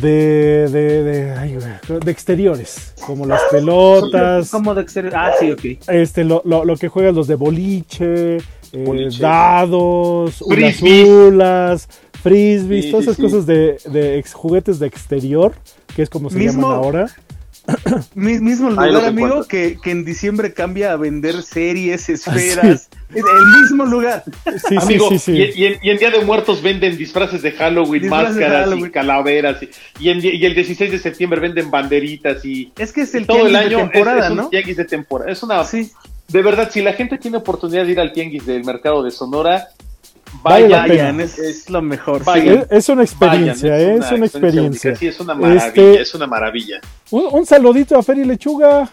[0.01, 1.57] de, de, de, ay,
[2.03, 5.13] de exteriores, como las pelotas, Como de exterior.
[5.15, 5.61] Ah, sí, ok.
[5.87, 8.37] este, lo, lo, lo que juegas los de boliche,
[8.73, 11.87] eh, dados, unas Frisbees.
[12.21, 13.21] frisbees, Sí, todas esas sí.
[13.21, 15.53] cosas de, de ex- juguetes de exterior,
[15.95, 17.07] que es como se Mismo- llaman ahora.
[18.13, 22.89] Mi- mismo lugar, amigo, que, que en diciembre cambia a vender series, esferas.
[23.13, 23.23] El
[23.61, 24.23] mismo lugar.
[24.69, 25.51] Sí, Amigo, sí, sí, sí.
[25.55, 28.65] Y, y en, y en Día de Muertos venden disfraces de Halloween, Disfraces de máscaras
[28.65, 28.85] Halloween.
[28.85, 29.63] y calaveras.
[29.63, 33.25] Y, y, en- y el 16 de septiembre venden banderitas y Es que es el
[33.25, 34.49] todo el año de temporada, es, es un ¿no?
[34.49, 35.31] tianguis de temporada.
[35.31, 35.91] Es una, Sí.
[36.27, 39.67] De verdad, si la gente tiene oportunidad de ir al tianguis del mercado de Sonora,
[40.41, 41.21] Vale vayan.
[41.21, 42.23] es, es lo mejor.
[42.25, 42.59] Vayan.
[42.59, 43.99] Es, es una experiencia, vayan, ¿eh?
[43.99, 44.89] es una experiencia.
[44.89, 44.95] única.
[44.99, 46.81] Sí, es una maravilla, Este- es una maravilla.
[47.11, 48.89] Un, un saludito a Feri Lechuga.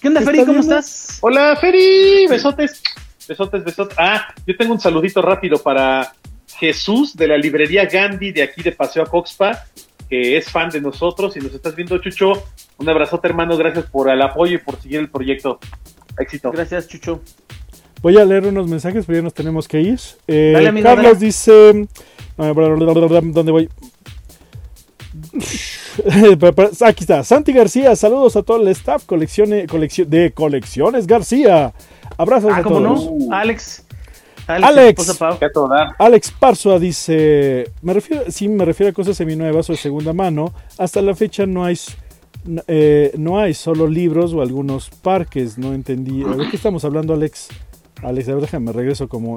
[0.00, 0.44] ¿Qué onda, ¿Está Feri?
[0.44, 0.78] ¿Cómo viendo?
[0.78, 1.18] estás?
[1.22, 2.82] Hola, Feri, besotes.
[3.26, 3.96] Besotes, besotes.
[3.98, 6.12] Ah, yo tengo un saludito rápido para
[6.58, 9.64] Jesús de la librería Gandhi de aquí de Paseo a Coxpa,
[10.08, 12.44] que es fan de nosotros y nos estás viendo, Chucho.
[12.78, 13.56] Un abrazote, hermano.
[13.56, 15.58] Gracias por el apoyo y por seguir el proyecto.
[16.18, 16.50] Éxito.
[16.50, 17.20] Gracias, Chucho.
[18.02, 19.98] Voy a leer unos mensajes, pero ya nos tenemos que ir.
[20.28, 21.18] Eh, Dale, amigo, Carlos dale.
[21.26, 21.88] dice.
[22.36, 23.68] ¿Dónde voy?
[26.84, 27.24] Aquí está.
[27.24, 31.72] Santi García, saludos a todo el staff coleccione, coleccio- de Colecciones García.
[32.18, 33.10] Abrazos Ah, a ¿cómo todos.
[33.12, 33.34] no?
[33.34, 33.82] Alex.
[34.48, 35.20] Alex,
[35.98, 40.52] Alex Parsua dice, me refiero, sí, me refiero a cosas seminuevas o de segunda mano.
[40.78, 41.76] Hasta la fecha no hay,
[42.66, 45.58] eh, no hay solo libros o algunos parques.
[45.58, 46.22] No entendí.
[46.22, 47.48] ¿De qué estamos hablando, Alex?
[48.02, 49.36] Alex, a ver, déjame, regreso como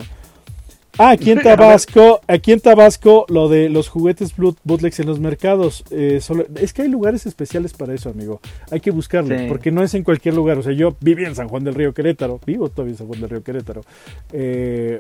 [1.02, 5.86] Ah, aquí en Tabasco, aquí en Tabasco, lo de los juguetes bootlegs en los mercados.
[5.92, 6.20] Eh,
[6.56, 8.42] es que hay lugares especiales para eso, amigo.
[8.70, 10.58] Hay que buscarlo, porque no es en cualquier lugar.
[10.58, 13.22] O sea, yo viví en San Juan del Río Querétaro, vivo todavía en San Juan
[13.22, 13.82] del Río Querétaro.
[14.34, 15.00] Eh,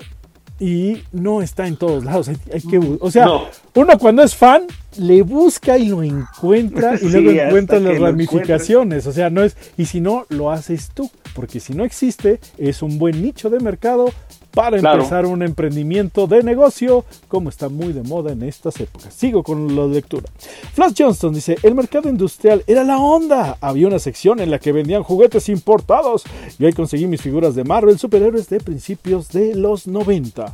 [0.60, 2.28] y no está en todos lados.
[2.28, 3.28] Hay, que, o sea,
[3.76, 4.64] uno cuando es fan
[4.98, 9.08] le busca y lo encuentra y luego encuentra las ramificaciones.
[9.08, 12.82] O sea, no es y si no lo haces tú, porque si no existe es
[12.82, 14.12] un buen nicho de mercado
[14.60, 19.14] para empezar un emprendimiento de negocio, como está muy de moda en estas épocas.
[19.14, 20.30] Sigo con la lectura.
[20.74, 23.58] Flash Johnston dice, el mercado industrial era la onda.
[23.62, 26.26] Había una sección en la que vendían juguetes importados
[26.58, 30.54] y ahí conseguí mis figuras de Marvel, superhéroes de principios de los 90.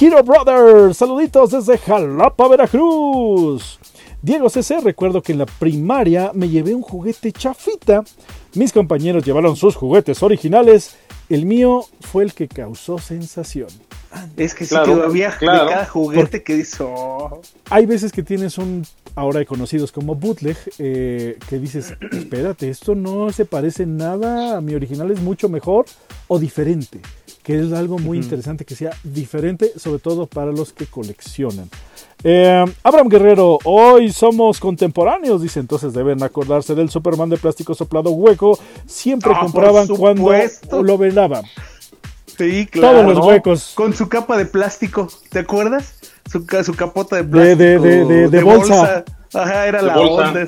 [0.00, 3.80] Hero Brothers, saluditos desde Jalapa, Veracruz.
[4.22, 8.04] Diego CC, recuerdo que en la primaria me llevé un juguete chafita.
[8.54, 10.94] Mis compañeros llevaron sus juguetes originales
[11.30, 13.68] el mío fue el que causó sensación.
[14.36, 17.40] Es que sí, había cada juguete que hizo.
[17.70, 22.96] Hay veces que tienes un, ahora hay conocidos como bootleg, eh, que dices, espérate, esto
[22.96, 25.86] no se parece nada a mi original, es mucho mejor
[26.26, 27.00] o diferente
[27.50, 31.68] que es algo muy interesante que sea diferente, sobre todo para los que coleccionan.
[32.22, 38.10] Eh, Abraham Guerrero, hoy somos contemporáneos, dice, entonces deben acordarse del Superman de plástico soplado
[38.10, 40.32] hueco, siempre ah, compraban cuando
[40.82, 41.44] lo velaban.
[42.38, 43.02] Sí, claro.
[43.02, 43.72] Todos los huecos.
[43.74, 45.94] Con su capa de plástico, ¿te acuerdas?
[46.30, 47.82] Su, su capota de plástico.
[47.82, 49.04] De, de, bolsa.
[49.34, 50.46] Ajá, era la onda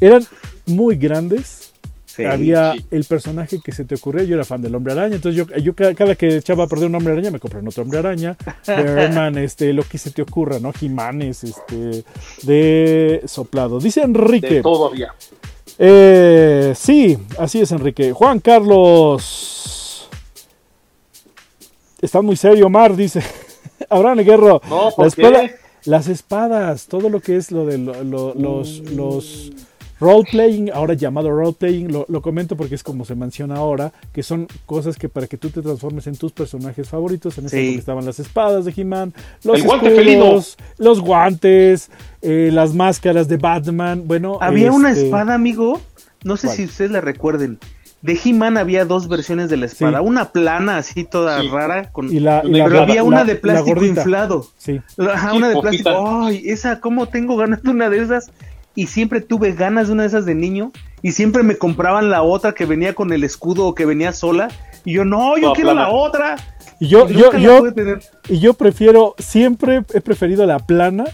[0.00, 0.26] Eran
[0.66, 1.61] muy grandes
[2.18, 5.56] había el personaje que se te ocurrió, yo era fan del hombre araña, entonces yo,
[5.56, 8.36] yo cada que echaba a perder un hombre araña me compré otro hombre araña,
[8.66, 10.72] Herman, este, lo que se te ocurra, ¿no?
[10.72, 12.04] Jimanes, este,
[12.42, 13.78] de soplado.
[13.78, 14.54] Dice Enrique.
[14.54, 15.14] De todo había.
[15.78, 18.12] Eh, sí, así es Enrique.
[18.12, 20.08] Juan Carlos.
[22.00, 23.22] Está muy serio, Mar, dice.
[23.88, 24.60] Abraham Guerro.
[24.68, 25.10] No, ¿por
[25.84, 29.52] las espadas, todo lo que es lo de los, los
[30.02, 34.24] Role playing, ahora llamado role playing, lo, comento porque es como se menciona ahora, que
[34.24, 38.04] son cosas que para que tú te transformes en tus personajes favoritos, en este estaban
[38.04, 41.88] las espadas de He-Man, los escudos, los guantes,
[42.20, 44.38] eh, las máscaras de Batman, bueno.
[44.40, 45.80] Había una este, espada, amigo,
[46.24, 47.60] no sé si ustedes la recuerden.
[48.00, 52.18] De He-Man había dos versiones de la espada, una plana así toda rara, con, y
[52.18, 54.48] la, pero había una de plástico inflado.
[54.58, 54.80] Sí.
[54.98, 56.24] Ajá, una de plástico.
[56.24, 58.32] Ay, esa, ¿cómo tengo ganas de una de esas?
[58.74, 62.22] Y siempre tuve ganas de una de esas de niño y siempre me compraban la
[62.22, 64.48] otra que venía con el escudo o que venía sola
[64.84, 66.36] y yo no, yo quiero la otra.
[66.80, 67.62] Y yo, yo, yo,
[68.28, 71.04] y yo prefiero, siempre he preferido la plana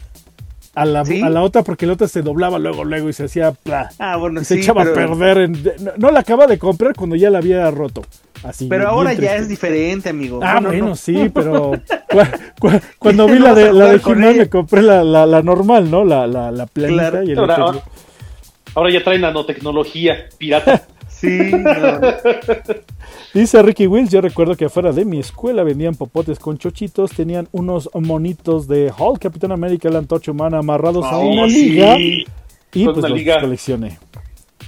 [0.74, 3.52] a la, a la otra porque la otra se doblaba luego, luego y se hacía
[3.52, 3.90] pla.
[3.98, 5.50] Ah, bueno, se echaba a perder.
[5.98, 8.02] no, la acaba de comprar cuando ya la había roto.
[8.42, 10.40] Así, pero ahora ya es diferente, amigo.
[10.42, 11.72] Ah, bueno, sí, pero
[12.98, 16.04] cuando vi la de, la de me compré la, la, normal, ¿no?
[16.04, 17.82] La, la, la planita y el ahora,
[18.74, 20.86] ahora, ya traen nanotecnología pirata.
[21.08, 21.50] sí.
[23.34, 27.48] Dice Ricky Wills, yo recuerdo que afuera de mi escuela vendían popotes con chochitos, tenían
[27.52, 32.24] unos monitos de Hulk, Capitán América, la antorcha humana amarrados a una liga y
[32.72, 33.98] pues los coleccioné.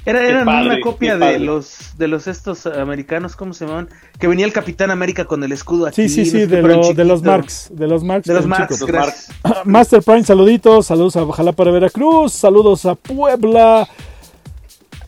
[0.07, 3.89] Era, eran una copia de los de los estos americanos, ¿cómo se llamaban?
[4.19, 6.09] Que venía el Capitán América con el escudo aquí.
[6.09, 6.63] Sí, sí, sí, de,
[6.95, 8.27] de, los Marks, de los Marks.
[8.27, 9.29] De los Marks,
[9.65, 13.87] Master Prime, saluditos, saludos a Ojalá para Veracruz, saludos a Puebla,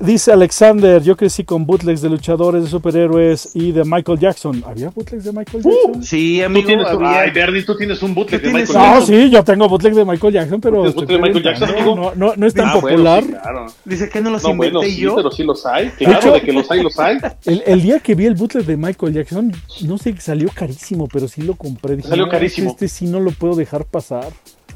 [0.03, 4.61] Dice Alexander, yo crecí con bootlegs de luchadores, de superhéroes y de Michael Jackson.
[4.67, 5.93] ¿Había bootlegs de Michael Jackson?
[5.95, 6.63] Uh, sí, amigo.
[6.63, 8.95] ¿Tú tienes, Ay, Bernie, tú tienes un bootleg de Michael Jackson.
[8.95, 10.91] No, sí, yo tengo bootleg de Michael Jackson, pero...
[10.91, 13.23] De Michael Jackson, no, no, no, es tan ah, popular.
[13.25, 13.67] claro.
[13.85, 15.11] Dice que no los no, inventé bueno, yo.
[15.11, 15.91] Sí, pero sí los hay.
[15.91, 17.19] Claro, de, hecho, de que los hay, los hay.
[17.45, 19.53] El, el, día que vi el bootleg de Michael Jackson,
[19.85, 21.95] no sé, salió carísimo, pero sí lo compré.
[21.95, 22.71] Dije, salió carísimo.
[22.71, 24.33] Este sí no lo puedo dejar pasar.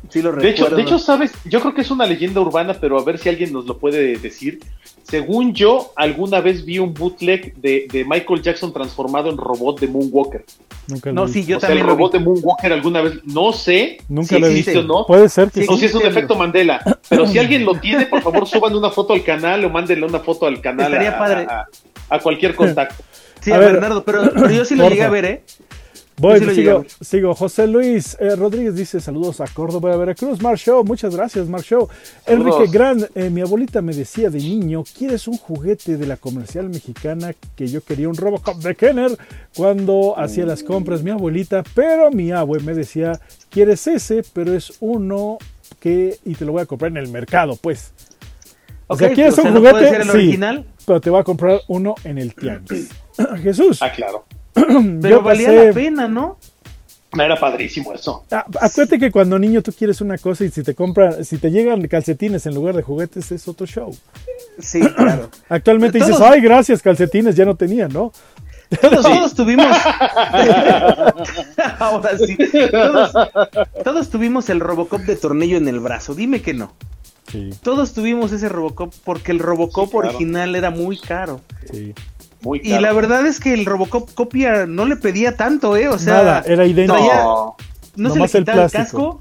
[0.09, 2.99] Sí lo de, hecho, de hecho, sabes, yo creo que es una leyenda urbana, pero
[2.99, 4.61] a ver si alguien nos lo puede decir.
[5.03, 9.89] Según yo, alguna vez vi un bootleg de, de Michael Jackson transformado en robot de
[9.89, 10.45] Moonwalker.
[10.89, 11.79] Nunca no, sí, yo o también.
[11.79, 15.07] Sea, el robot de Moonwalker alguna vez, no sé Nunca si lo existe o no.
[15.07, 16.81] Puede ser que O si es un efecto Mandela.
[17.09, 20.21] Pero si alguien lo tiene, por favor, suban una foto al canal o mándenle una
[20.21, 20.93] foto al canal.
[20.93, 21.47] Estaría a, padre.
[22.09, 23.03] A, cualquier contacto.
[23.41, 25.45] Sí, a, Bernardo, pero, pero, yo sí lo llegué a ver, ¿eh?
[26.19, 26.65] Voy, sí
[27.03, 27.35] sigo.
[27.35, 30.41] José Luis eh, Rodríguez dice saludos a Córdoba, a Veracruz.
[30.41, 31.89] Mar Show, muchas gracias, Mar Show.
[32.25, 32.55] Saludos.
[32.57, 36.71] Enrique Gran, eh, mi abuelita me decía de niño, ¿quieres un juguete de la comercial
[36.71, 37.35] mexicana?
[37.55, 39.17] Que yo quería un Robocop de Kenner
[39.55, 44.23] cuando hacía las compras mi abuelita, pero mi abue me decía, ¿quieres ese?
[44.33, 45.37] Pero es uno
[45.81, 47.93] que, y te lo voy a comprar en el mercado, pues.
[48.87, 49.73] O sea, ¿quieres un ¿no juguete?
[49.79, 50.65] puede ser el Sí, original?
[50.87, 52.89] pero te voy a comprar uno en el tianguis.
[53.43, 54.25] Jesús, Ah, claro.
[55.03, 56.39] Pero yo valía pasé- la pena, ¿no?
[57.19, 58.25] Era padrísimo eso.
[58.31, 61.51] Ah, acuérdate que cuando niño tú quieres una cosa y si te compran, si te
[61.51, 63.97] llegan calcetines en lugar de juguetes es otro show.
[64.59, 65.31] Sí, claro.
[65.49, 68.13] Actualmente Todos- dices, ay, gracias, calcetines ya no tenía, ¿no?
[68.81, 69.67] Todos, todos tuvimos.
[71.79, 72.37] Ahora sí.
[72.71, 73.13] Todos,
[73.85, 76.15] todos tuvimos el Robocop de tornillo en el brazo.
[76.15, 76.73] Dime que no.
[77.31, 80.09] Sí, Todos tuvimos ese Robocop porque el Robocop Sí, claro.
[80.09, 81.41] original era muy caro.
[81.71, 81.95] sí.
[82.43, 85.89] Muy Y la verdad es que el Robocop copia no le pedía tanto, ¿eh?
[85.89, 86.99] O sea, Nada, era idéntico.
[86.99, 87.57] traía- No.
[87.97, 89.21] no se le el quitaba el, plástico.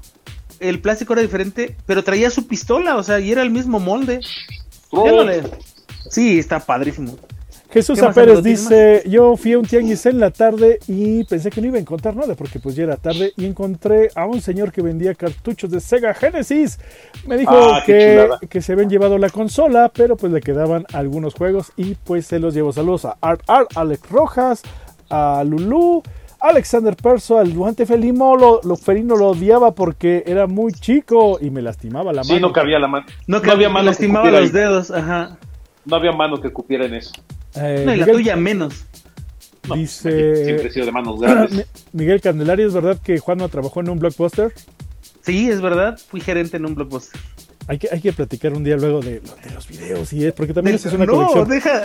[0.60, 4.20] El plástico era diferente, pero traía su pistola, o sea, y era el mismo molde.
[6.10, 7.16] Sí, está padrísimo.
[7.70, 11.50] Jesús ¿Qué más, Pérez dice, yo fui a un tianguis en la tarde y pensé
[11.50, 14.40] que no iba a encontrar nada porque pues ya era tarde y encontré a un
[14.40, 16.78] señor que vendía cartuchos de Sega Genesis.
[17.26, 21.72] Me dijo Ah, que, se habían llevado la consola, pero pues le quedaban algunos juegos
[21.76, 22.72] y pues se los llevo.
[22.72, 24.62] Saludos a Art Art, Alex Rojas,
[25.10, 26.02] a Lulu,
[26.40, 31.50] Alexander Perso, al guante felino lo, lo felino lo odiaba porque era muy chico y
[31.50, 32.34] me lastimaba la mano.
[32.36, 33.06] Sí, no cabía la mano.
[33.26, 34.48] No, No, que había mano lastimaba los ahí.
[34.50, 35.36] dedos, ajá.
[35.84, 37.12] No había mano que cupiera en eso.
[37.56, 38.84] Eh, No, y la Miguel- tuya menos.
[39.68, 41.66] No, Dice- Siempre he sido de manos grandes.
[41.92, 44.52] Miguel Candelario, ¿es verdad que Juanma trabajó en un blockbuster?
[45.22, 45.98] Sí, es verdad.
[46.08, 47.20] Fui gerente en un blockbuster.
[47.68, 50.54] Hay que, hay que platicar un día luego de, de los videos, y es, porque
[50.54, 51.48] también De- eso es una no, colección.
[51.48, 51.82] deja,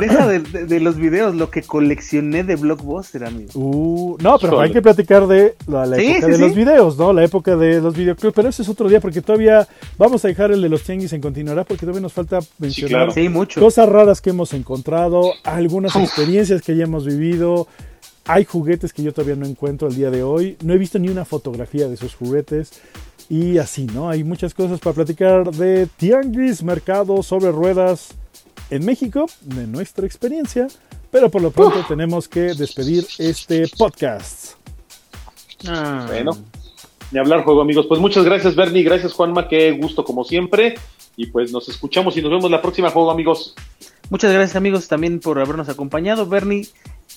[0.00, 3.50] deja de, de- de los videos, lo que coleccioné de blockbuster, amigo.
[3.54, 6.40] Uh, no, pero hay que platicar de la, la Sí, época sí, de sí.
[6.42, 7.12] los videos, ¿no?
[7.12, 9.66] La época de los videoclubs, pero ese es otro día porque todavía
[9.98, 13.10] vamos a dejar el de los tianguis en continuará porque todavía nos falta mencionar claro.
[13.12, 13.60] Sí, mucho.
[13.60, 17.66] cosas raras que hemos encontrado, algunas experiencias que ya hemos vivido.
[18.26, 20.56] Hay juguetes que yo todavía no encuentro al día de hoy.
[20.62, 22.70] No he visto ni una fotografía de esos juguetes.
[23.28, 24.08] Y así, ¿no?
[24.08, 28.14] Hay muchas cosas para platicar de tianguis, mercado sobre ruedas
[28.70, 30.68] en México, de nuestra experiencia.
[31.10, 34.54] Pero por lo pronto tenemos que despedir este podcast.
[35.66, 36.06] Ah.
[36.08, 36.32] Bueno,
[37.12, 37.86] ni hablar juego, amigos.
[37.86, 38.82] Pues muchas gracias, Bernie.
[38.82, 39.48] Gracias, Juanma.
[39.48, 40.74] Qué gusto, como siempre.
[41.16, 43.54] Y pues nos escuchamos y nos vemos la próxima juego, amigos.
[44.10, 46.26] Muchas gracias, amigos, también por habernos acompañado.
[46.26, 46.66] Bernie,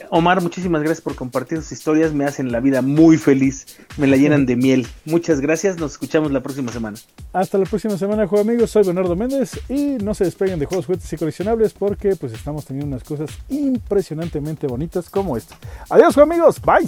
[0.10, 2.14] Omar, muchísimas gracias por compartir sus historias.
[2.14, 3.78] Me hacen la vida muy feliz.
[3.98, 4.88] Me la llenan de miel.
[5.06, 5.78] Muchas gracias.
[5.78, 6.98] Nos escuchamos la próxima semana.
[7.34, 8.72] Hasta la próxima semana, juego amigos.
[8.72, 12.66] Soy Bernardo Méndez y no se despeguen de juegos, juguetes y coleccionables porque pues estamos
[12.66, 15.58] teniendo unas cosas impresionantemente bonitas como esta.
[15.90, 16.62] Adiós, juego amigos.
[16.62, 16.88] Bye.